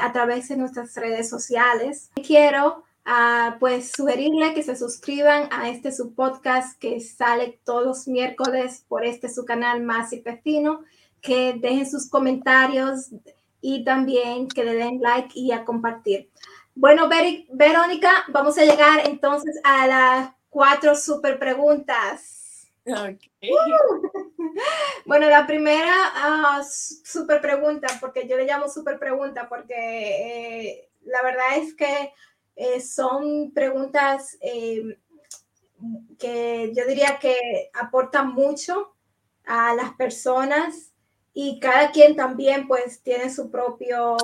a 0.00 0.12
través 0.14 0.48
de 0.48 0.56
nuestras 0.56 0.94
redes 0.94 1.28
sociales. 1.28 2.10
Quiero 2.26 2.84
uh, 3.08 3.58
pues 3.58 3.92
sugerirle 3.96 4.54
que 4.54 4.62
se 4.62 4.76
suscriban 4.76 5.48
a 5.50 5.68
este 5.70 5.90
su 5.90 6.14
podcast 6.14 6.78
que 6.78 7.00
sale 7.00 7.58
todos 7.64 7.84
los 7.84 8.08
miércoles 8.08 8.84
por 8.86 9.04
este 9.04 9.28
su 9.28 9.44
canal 9.44 9.82
Más 9.82 10.12
y 10.12 10.22
que 11.20 11.54
dejen 11.54 11.90
sus 11.90 12.08
comentarios 12.08 13.10
y 13.60 13.84
también 13.84 14.46
que 14.48 14.64
le 14.64 14.74
den 14.74 15.00
like 15.00 15.32
y 15.34 15.50
a 15.52 15.64
compartir. 15.64 16.30
Bueno, 16.74 17.08
Verónica, 17.50 18.24
vamos 18.28 18.56
a 18.58 18.64
llegar 18.64 19.00
entonces 19.04 19.60
a 19.64 19.86
las 19.86 20.30
cuatro 20.48 20.94
super 20.94 21.38
preguntas. 21.38 22.68
Bueno, 25.04 25.28
la 25.28 25.46
primera 25.46 25.94
uh, 26.58 26.64
super 26.64 27.40
pregunta, 27.40 27.86
porque 28.00 28.26
yo 28.26 28.36
le 28.36 28.44
llamo 28.44 28.68
super 28.68 28.98
pregunta, 28.98 29.48
porque 29.48 29.74
eh, 29.74 30.88
la 31.04 31.22
verdad 31.22 31.56
es 31.56 31.74
que 31.74 32.12
eh, 32.58 32.80
son 32.80 33.52
preguntas 33.52 34.36
eh, 34.40 34.98
que 36.18 36.72
yo 36.74 36.84
diría 36.86 37.20
que 37.20 37.70
aportan 37.72 38.34
mucho 38.34 38.96
a 39.44 39.76
las 39.76 39.94
personas 39.94 40.92
y 41.32 41.60
cada 41.60 41.92
quien 41.92 42.16
también 42.16 42.66
pues 42.66 43.00
tiene 43.00 43.30
su 43.30 43.48
propio 43.48 44.16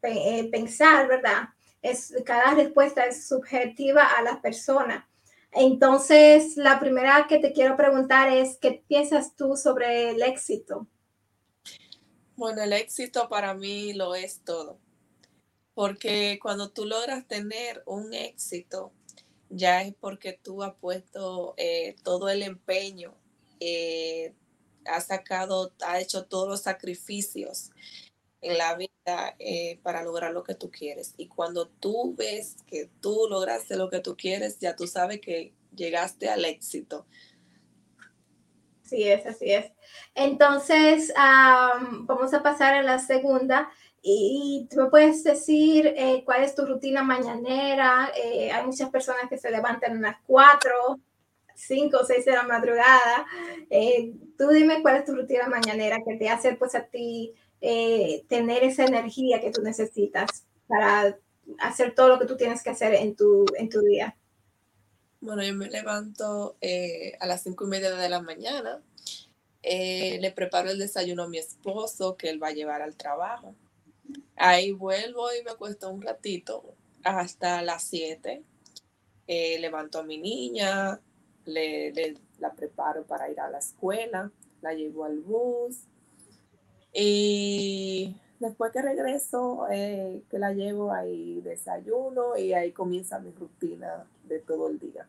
pensar, 0.00 1.06
¿verdad? 1.06 1.50
Es, 1.80 2.12
cada 2.24 2.54
respuesta 2.54 3.06
es 3.06 3.28
subjetiva 3.28 4.06
a 4.18 4.22
la 4.22 4.42
persona. 4.42 5.08
Entonces, 5.52 6.56
la 6.56 6.80
primera 6.80 7.26
que 7.28 7.38
te 7.38 7.52
quiero 7.52 7.76
preguntar 7.76 8.32
es, 8.32 8.58
¿qué 8.58 8.82
piensas 8.88 9.36
tú 9.36 9.56
sobre 9.56 10.10
el 10.10 10.22
éxito? 10.22 10.88
Bueno, 12.34 12.60
el 12.62 12.72
éxito 12.72 13.28
para 13.28 13.54
mí 13.54 13.92
lo 13.92 14.16
es 14.16 14.40
todo, 14.42 14.80
porque 15.74 16.38
cuando 16.42 16.70
tú 16.70 16.84
logras 16.84 17.26
tener 17.26 17.82
un 17.86 18.12
éxito, 18.14 18.92
ya 19.48 19.82
es 19.82 19.94
porque 19.94 20.32
tú 20.32 20.62
has 20.62 20.74
puesto 20.74 21.54
eh, 21.56 21.96
todo 22.02 22.28
el 22.28 22.42
empeño, 22.42 23.14
eh, 23.60 24.34
has 24.86 25.06
sacado, 25.06 25.72
has 25.80 26.02
hecho 26.02 26.24
todos 26.24 26.48
los 26.48 26.62
sacrificios 26.62 27.70
en 28.40 28.58
la 28.58 28.74
vida 28.74 29.36
eh, 29.38 29.78
para 29.82 30.02
lograr 30.02 30.32
lo 30.32 30.42
que 30.42 30.54
tú 30.54 30.70
quieres. 30.70 31.14
Y 31.16 31.28
cuando 31.28 31.68
tú 31.68 32.14
ves 32.16 32.56
que 32.66 32.90
tú 33.00 33.26
lograste 33.30 33.76
lo 33.76 33.88
que 33.88 34.00
tú 34.00 34.16
quieres, 34.16 34.58
ya 34.58 34.74
tú 34.74 34.86
sabes 34.86 35.20
que 35.20 35.52
llegaste 35.74 36.28
al 36.28 36.44
éxito. 36.44 37.06
Sí 38.82 39.08
es, 39.08 39.24
así 39.26 39.52
es. 39.52 39.72
Entonces, 40.14 41.12
vamos 41.14 42.34
a 42.34 42.42
pasar 42.42 42.74
a 42.74 42.82
la 42.82 42.98
segunda. 42.98 43.70
Y 44.02 44.66
tú 44.68 44.80
me 44.80 44.90
puedes 44.90 45.22
decir 45.22 45.86
eh, 45.96 46.22
cuál 46.24 46.42
es 46.42 46.54
tu 46.54 46.66
rutina 46.66 47.02
mañanera. 47.04 48.10
Eh, 48.16 48.50
hay 48.50 48.66
muchas 48.66 48.90
personas 48.90 49.28
que 49.30 49.38
se 49.38 49.50
levantan 49.50 49.98
a 49.98 50.10
las 50.10 50.16
4, 50.26 51.00
5 51.54 51.96
o 51.96 52.04
6 52.04 52.24
de 52.24 52.32
la 52.32 52.42
madrugada. 52.42 53.26
tú 54.36 54.48
dime 54.48 54.82
cuál 54.82 54.96
es 54.96 55.04
tu 55.04 55.14
rutina 55.14 55.46
mañanera 55.46 55.98
que 56.04 56.16
te 56.16 56.28
hace 56.28 56.54
pues 56.56 56.74
a 56.74 56.82
ti 56.82 57.32
eh, 57.64 58.24
tener 58.28 58.64
esa 58.64 58.84
energía 58.84 59.40
que 59.40 59.52
tú 59.52 59.62
necesitas 59.62 60.44
para 60.66 61.16
hacer 61.60 61.94
todo 61.94 62.08
lo 62.08 62.18
que 62.18 62.26
tú 62.26 62.36
tienes 62.36 62.60
que 62.60 62.70
hacer 62.70 62.92
en 62.94 63.14
tu, 63.14 63.46
en 63.56 63.68
tu 63.68 63.80
día? 63.82 64.16
Bueno, 65.20 65.44
yo 65.44 65.54
me 65.54 65.70
levanto 65.70 66.56
eh, 66.60 67.16
a 67.20 67.26
las 67.26 67.44
cinco 67.44 67.64
y 67.64 67.68
media 67.68 67.94
de 67.94 68.08
la 68.08 68.20
mañana. 68.20 68.82
Eh, 69.62 70.18
le 70.20 70.32
preparo 70.32 70.70
el 70.70 70.78
desayuno 70.80 71.22
a 71.22 71.28
mi 71.28 71.38
esposo 71.38 72.16
que 72.16 72.30
él 72.30 72.42
va 72.42 72.48
a 72.48 72.52
llevar 72.52 72.82
al 72.82 72.96
trabajo. 72.96 73.54
Ahí 74.36 74.72
vuelvo 74.72 75.32
y 75.32 75.44
me 75.44 75.52
acuesto 75.52 75.90
un 75.90 76.02
ratito 76.02 76.74
hasta 77.04 77.62
las 77.62 77.84
7. 77.84 78.42
levanto 79.26 79.98
a 79.98 80.02
mi 80.02 80.18
niña, 80.18 81.00
le, 81.44 81.92
la 82.38 82.52
preparo 82.52 83.04
para 83.04 83.30
ir 83.30 83.40
a 83.40 83.50
la 83.50 83.58
escuela, 83.58 84.30
la 84.60 84.74
llevo 84.74 85.04
al 85.04 85.20
bus, 85.20 85.86
y 86.92 88.14
después 88.38 88.70
que 88.72 88.82
regreso, 88.82 89.66
eh, 89.70 90.22
que 90.30 90.38
la 90.38 90.52
llevo 90.52 90.92
ahí 90.92 91.40
desayuno 91.40 92.36
y 92.36 92.52
ahí 92.52 92.72
comienza 92.72 93.18
mi 93.18 93.30
rutina 93.30 94.06
de 94.24 94.40
todo 94.40 94.68
el 94.68 94.78
día. 94.78 95.06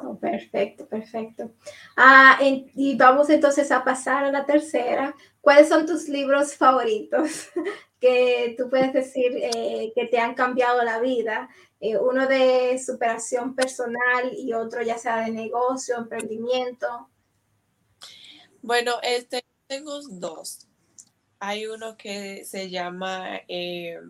Oh, 0.00 0.18
perfecto, 0.18 0.86
perfecto. 0.86 1.52
Ah, 1.96 2.38
y 2.40 2.96
vamos 2.96 3.30
entonces 3.30 3.70
a 3.70 3.82
pasar 3.82 4.24
a 4.24 4.32
la 4.32 4.44
tercera. 4.44 5.14
¿Cuáles 5.40 5.68
son 5.68 5.86
tus 5.86 6.08
libros 6.08 6.54
favoritos 6.54 7.48
que 8.00 8.54
tú 8.58 8.68
puedes 8.68 8.92
decir 8.92 9.32
eh, 9.36 9.92
que 9.94 10.06
te 10.06 10.18
han 10.18 10.34
cambiado 10.34 10.82
la 10.82 11.00
vida? 11.00 11.48
Eh, 11.80 11.96
uno 11.96 12.26
de 12.26 12.78
superación 12.78 13.54
personal 13.54 14.32
y 14.36 14.52
otro 14.52 14.82
ya 14.82 14.98
sea 14.98 15.24
de 15.24 15.30
negocio, 15.30 15.96
emprendimiento. 15.96 17.08
Bueno, 18.60 18.94
este, 19.02 19.44
tengo 19.66 20.00
dos. 20.10 20.66
Hay 21.38 21.66
uno 21.66 21.96
que 21.96 22.44
se 22.44 22.68
llama 22.70 23.40
eh, 23.48 24.00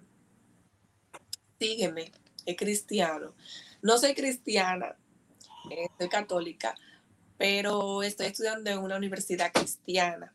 Sígueme, 1.58 2.12
es 2.44 2.56
cristiano. 2.56 3.34
No 3.82 3.98
soy 3.98 4.14
cristiana, 4.14 4.96
eh, 5.70 5.88
soy 5.98 6.08
católica, 6.08 6.74
pero 7.38 8.02
estoy 8.02 8.26
estudiando 8.26 8.70
en 8.70 8.78
una 8.78 8.96
universidad 8.96 9.52
cristiana. 9.52 10.32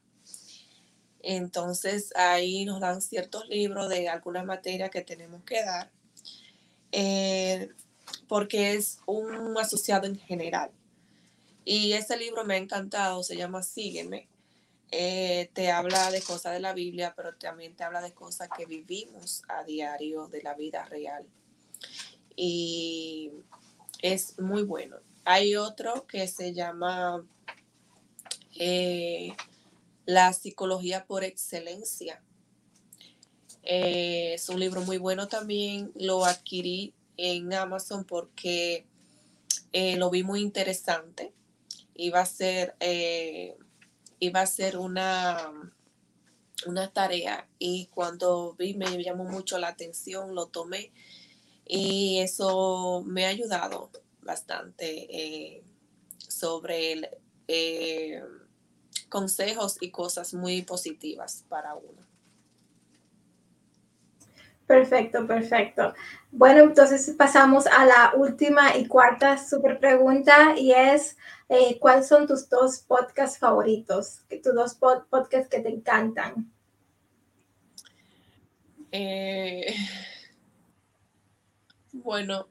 Entonces 1.23 2.13
ahí 2.15 2.65
nos 2.65 2.79
dan 2.79 3.01
ciertos 3.01 3.47
libros 3.47 3.89
de 3.89 4.09
algunas 4.09 4.45
materias 4.45 4.89
que 4.89 5.01
tenemos 5.01 5.43
que 5.43 5.63
dar, 5.63 5.91
eh, 6.91 7.69
porque 8.27 8.73
es 8.73 8.99
un 9.05 9.57
asociado 9.57 10.07
en 10.07 10.17
general. 10.17 10.71
Y 11.63 11.93
ese 11.93 12.17
libro 12.17 12.43
me 12.43 12.55
ha 12.55 12.57
encantado, 12.57 13.21
se 13.23 13.37
llama 13.37 13.61
Sígueme. 13.61 14.27
Eh, 14.93 15.49
te 15.53 15.71
habla 15.71 16.11
de 16.11 16.21
cosas 16.21 16.53
de 16.53 16.59
la 16.59 16.73
Biblia, 16.73 17.13
pero 17.15 17.35
también 17.35 17.75
te 17.75 17.83
habla 17.83 18.01
de 18.01 18.13
cosas 18.13 18.49
que 18.57 18.65
vivimos 18.65 19.43
a 19.47 19.63
diario 19.63 20.27
de 20.27 20.41
la 20.41 20.53
vida 20.55 20.83
real. 20.85 21.25
Y 22.35 23.31
es 24.01 24.39
muy 24.39 24.63
bueno. 24.63 24.97
Hay 25.23 25.55
otro 25.55 26.07
que 26.07 26.27
se 26.27 26.53
llama 26.53 27.25
eh, 28.59 29.35
La 30.05 30.33
psicología 30.33 31.05
por 31.05 31.23
excelencia. 31.23 32.21
Eh, 33.63 34.33
es 34.33 34.49
un 34.49 34.59
libro 34.59 34.81
muy 34.81 34.97
bueno 34.97 35.27
también. 35.27 35.91
Lo 35.95 36.25
adquirí 36.25 36.93
en 37.17 37.53
Amazon 37.53 38.03
porque 38.05 38.85
lo 39.73 40.09
vi 40.09 40.23
muy 40.23 40.41
interesante. 40.41 41.33
Iba 41.95 42.21
a 42.21 42.25
ser 42.25 42.75
iba 44.21 44.41
a 44.41 44.45
ser 44.45 44.77
una, 44.77 45.51
una 46.67 46.93
tarea 46.93 47.47
y 47.57 47.87
cuando 47.87 48.53
vi 48.53 48.75
me 48.75 49.03
llamó 49.03 49.25
mucho 49.25 49.57
la 49.57 49.67
atención, 49.67 50.35
lo 50.35 50.45
tomé 50.45 50.91
y 51.65 52.19
eso 52.19 53.03
me 53.05 53.25
ha 53.25 53.29
ayudado 53.29 53.89
bastante 54.21 55.07
eh, 55.09 55.63
sobre 56.17 57.09
eh, 57.47 58.23
consejos 59.09 59.77
y 59.81 59.91
cosas 59.91 60.33
muy 60.33 60.61
positivas 60.61 61.45
para 61.49 61.75
uno. 61.75 62.01
Perfecto, 64.71 65.27
perfecto. 65.27 65.93
Bueno, 66.31 66.61
entonces 66.63 67.13
pasamos 67.17 67.67
a 67.67 67.85
la 67.85 68.13
última 68.15 68.77
y 68.77 68.87
cuarta 68.87 69.37
super 69.37 69.79
pregunta 69.79 70.55
y 70.57 70.71
es, 70.71 71.17
eh, 71.49 71.77
¿cuáles 71.77 72.07
son 72.07 72.25
tus 72.25 72.47
dos 72.47 72.79
podcasts 72.79 73.37
favoritos? 73.37 74.21
Tus 74.41 74.55
dos 74.55 74.75
podcasts 74.75 75.49
que 75.49 75.59
te 75.59 75.67
encantan. 75.67 76.49
Eh, 78.93 79.75
bueno. 81.91 82.50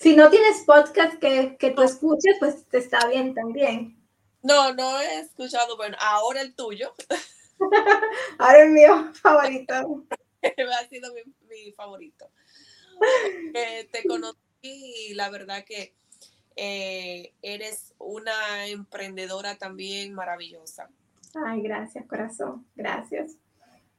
Si 0.00 0.16
no 0.16 0.30
tienes 0.30 0.62
podcast 0.64 1.18
que, 1.18 1.58
que 1.58 1.72
tú 1.72 1.82
escuches, 1.82 2.36
pues 2.38 2.64
te 2.64 2.78
está 2.78 3.06
bien 3.06 3.34
también. 3.34 3.98
No, 4.42 4.72
no 4.72 4.98
he 4.98 5.20
escuchado, 5.20 5.76
bueno, 5.76 5.94
ahora 6.00 6.40
el 6.40 6.54
tuyo. 6.54 6.94
ahora 8.38 8.62
el 8.62 8.70
mío 8.70 9.12
favorito. 9.12 9.74
ha 10.42 10.88
sido 10.88 11.12
mi, 11.12 11.72
favorito. 11.72 12.30
Eh, 13.52 13.90
te 13.92 14.08
conocí 14.08 14.38
y 14.62 15.12
la 15.12 15.28
verdad 15.28 15.64
que 15.66 15.94
eh, 16.56 17.34
eres 17.42 17.92
una 17.98 18.68
emprendedora 18.68 19.58
también 19.58 20.14
maravillosa. 20.14 20.88
Ay, 21.44 21.60
gracias, 21.60 22.06
corazón. 22.06 22.66
Gracias. 22.74 23.32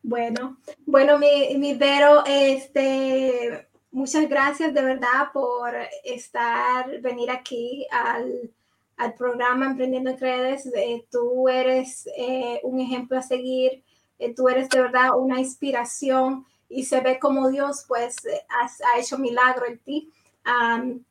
Bueno, 0.02 0.58
bueno, 0.88 1.20
mi, 1.20 1.56
mi 1.58 1.76
Vero, 1.76 2.24
este, 2.26 3.70
muchas 3.92 4.28
gracias 4.28 4.74
de 4.74 4.82
verdad 4.82 5.32
por 5.34 5.74
estar, 6.04 7.00
venir 7.02 7.30
aquí 7.30 7.86
al, 7.92 8.50
al 8.98 9.14
programa 9.16 9.66
Emprendiendo 9.66 10.12
en 10.12 10.20
Redes. 10.20 10.66
Eh, 10.76 11.06
tú 11.12 11.50
eres 11.50 12.08
eh, 12.18 12.60
un 12.64 12.80
ejemplo 12.80 13.18
a 13.18 13.22
seguir, 13.22 13.84
eh, 14.20 14.34
tú 14.34 14.48
eres 14.48 14.70
de 14.70 14.82
verdad 14.82 15.18
una 15.18 15.40
inspiración 15.40 16.46
y 16.70 16.86
se 16.86 17.02
ve 17.02 17.20
como 17.20 17.50
Dios 17.50 17.84
pues 17.88 18.16
ha 18.50 19.00
hecho 19.00 19.18
milagro 19.18 19.66
en 19.66 19.80
ti. 19.80 20.10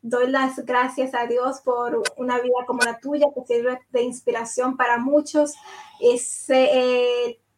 doy 0.01 0.31
las 0.31 0.65
gracias 0.65 1.15
a 1.15 1.27
Dios 1.27 1.61
por 1.61 2.03
una 2.17 2.41
vida 2.41 2.65
como 2.67 2.81
la 2.83 2.99
tuya 2.99 3.27
que 3.35 3.45
sirve 3.45 3.79
de 3.91 4.03
inspiración 4.03 4.77
para 4.77 4.97
muchos. 4.99 5.55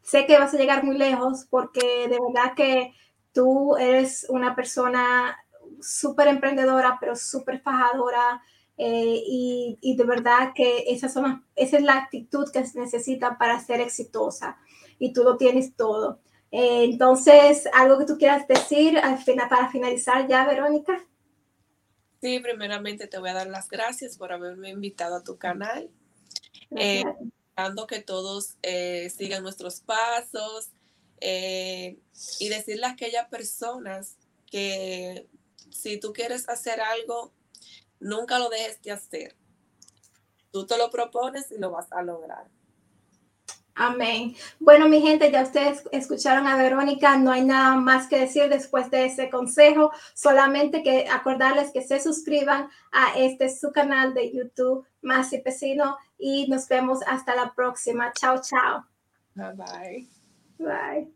Sé 0.02 0.26
que 0.26 0.38
vas 0.38 0.52
a 0.52 0.58
llegar 0.58 0.82
muy 0.82 0.98
lejos 0.98 1.46
porque 1.48 2.08
de 2.08 2.18
verdad 2.18 2.54
que 2.56 2.92
tú 3.33 3.76
eres 3.76 4.26
una 4.28 4.55
persona 4.55 5.37
súper 5.80 6.28
emprendedora, 6.28 6.99
pero 7.01 7.16
súper 7.16 7.61
fajadora. 7.61 8.43
Eh, 8.78 9.22
y, 9.26 9.95
de 9.97 10.05
verdad 10.05 10.53
que 10.55 10.85
esa, 10.89 11.09
son, 11.09 11.45
esa 11.55 11.76
es 11.76 11.83
la 11.83 11.99
actitud 11.99 12.51
que 12.51 12.64
se 12.66 12.80
necesita 12.80 13.39
para 13.39 13.61
ser 13.61 13.80
exitosa 13.80 14.59
y 14.99 15.12
tú 15.12 15.22
lo 15.24 15.37
tienes 15.37 15.76
todo. 15.76 16.20
Eh, 16.51 16.85
entonces, 16.85 17.68
¿algo 17.74 17.99
que 17.99 18.07
tú 18.07 18.18
quieras 18.18 18.47
decir 18.49 18.99
al 18.99 19.18
final, 19.18 19.49
para 19.49 19.70
finalizar 19.70 20.26
ya, 20.28 20.47
Verónica? 20.47 21.07
Sí, 22.20 22.41
primeramente 22.41 23.07
te 23.07 23.18
voy 23.18 23.30
a 23.30 23.35
dar 23.35 23.49
las 23.49 23.68
gracias 23.68 24.16
por 24.16 24.33
haberme 24.33 24.70
invitado 24.70 25.16
a 25.16 25.24
tu 25.24 25.39
canal. 25.39 25.91
Eh, 26.70 27.05
que 27.89 28.01
todos 28.01 28.57
eh, 28.62 29.11
sigan 29.11 29.43
nuestros 29.43 29.80
pasos 29.80 30.70
y 31.24 32.48
decirle 32.48 32.86
a 32.86 32.90
aquellas 32.90 33.28
personas 33.28 34.16
que 34.50 35.28
si 35.70 35.98
tú 35.98 36.12
quieres 36.12 36.48
hacer 36.48 36.80
algo, 36.80 37.32
nunca 38.00 38.38
lo 38.38 38.48
dejes 38.48 38.80
de 38.82 38.92
hacer. 38.92 39.36
Tú 40.50 40.66
te 40.66 40.76
lo 40.76 40.90
propones 40.90 41.50
y 41.50 41.58
lo 41.58 41.70
vas 41.70 41.90
a 41.92 42.02
lograr. 42.02 42.46
Amén. 43.74 44.36
Bueno, 44.60 44.86
mi 44.86 45.00
gente, 45.00 45.32
ya 45.32 45.42
ustedes 45.42 45.82
escucharon 45.92 46.46
a 46.46 46.56
Verónica, 46.56 47.16
no 47.16 47.32
hay 47.32 47.42
nada 47.42 47.76
más 47.76 48.06
que 48.06 48.18
decir 48.18 48.50
después 48.50 48.90
de 48.90 49.06
ese 49.06 49.30
consejo, 49.30 49.92
solamente 50.14 50.82
que 50.82 51.08
acordarles 51.08 51.72
que 51.72 51.82
se 51.82 51.98
suscriban 51.98 52.68
a 52.90 53.18
este 53.18 53.48
su 53.48 53.72
canal 53.72 54.12
de 54.12 54.30
YouTube, 54.30 54.86
Más 55.00 55.32
y 55.32 55.38
Pesino, 55.38 55.96
y 56.18 56.48
nos 56.48 56.68
vemos 56.68 57.00
hasta 57.06 57.34
la 57.34 57.54
próxima. 57.54 58.12
Chao, 58.12 58.42
chao. 58.42 58.84
Bye 59.34 59.54
bye. 59.54 60.21
Bye. 60.64 61.06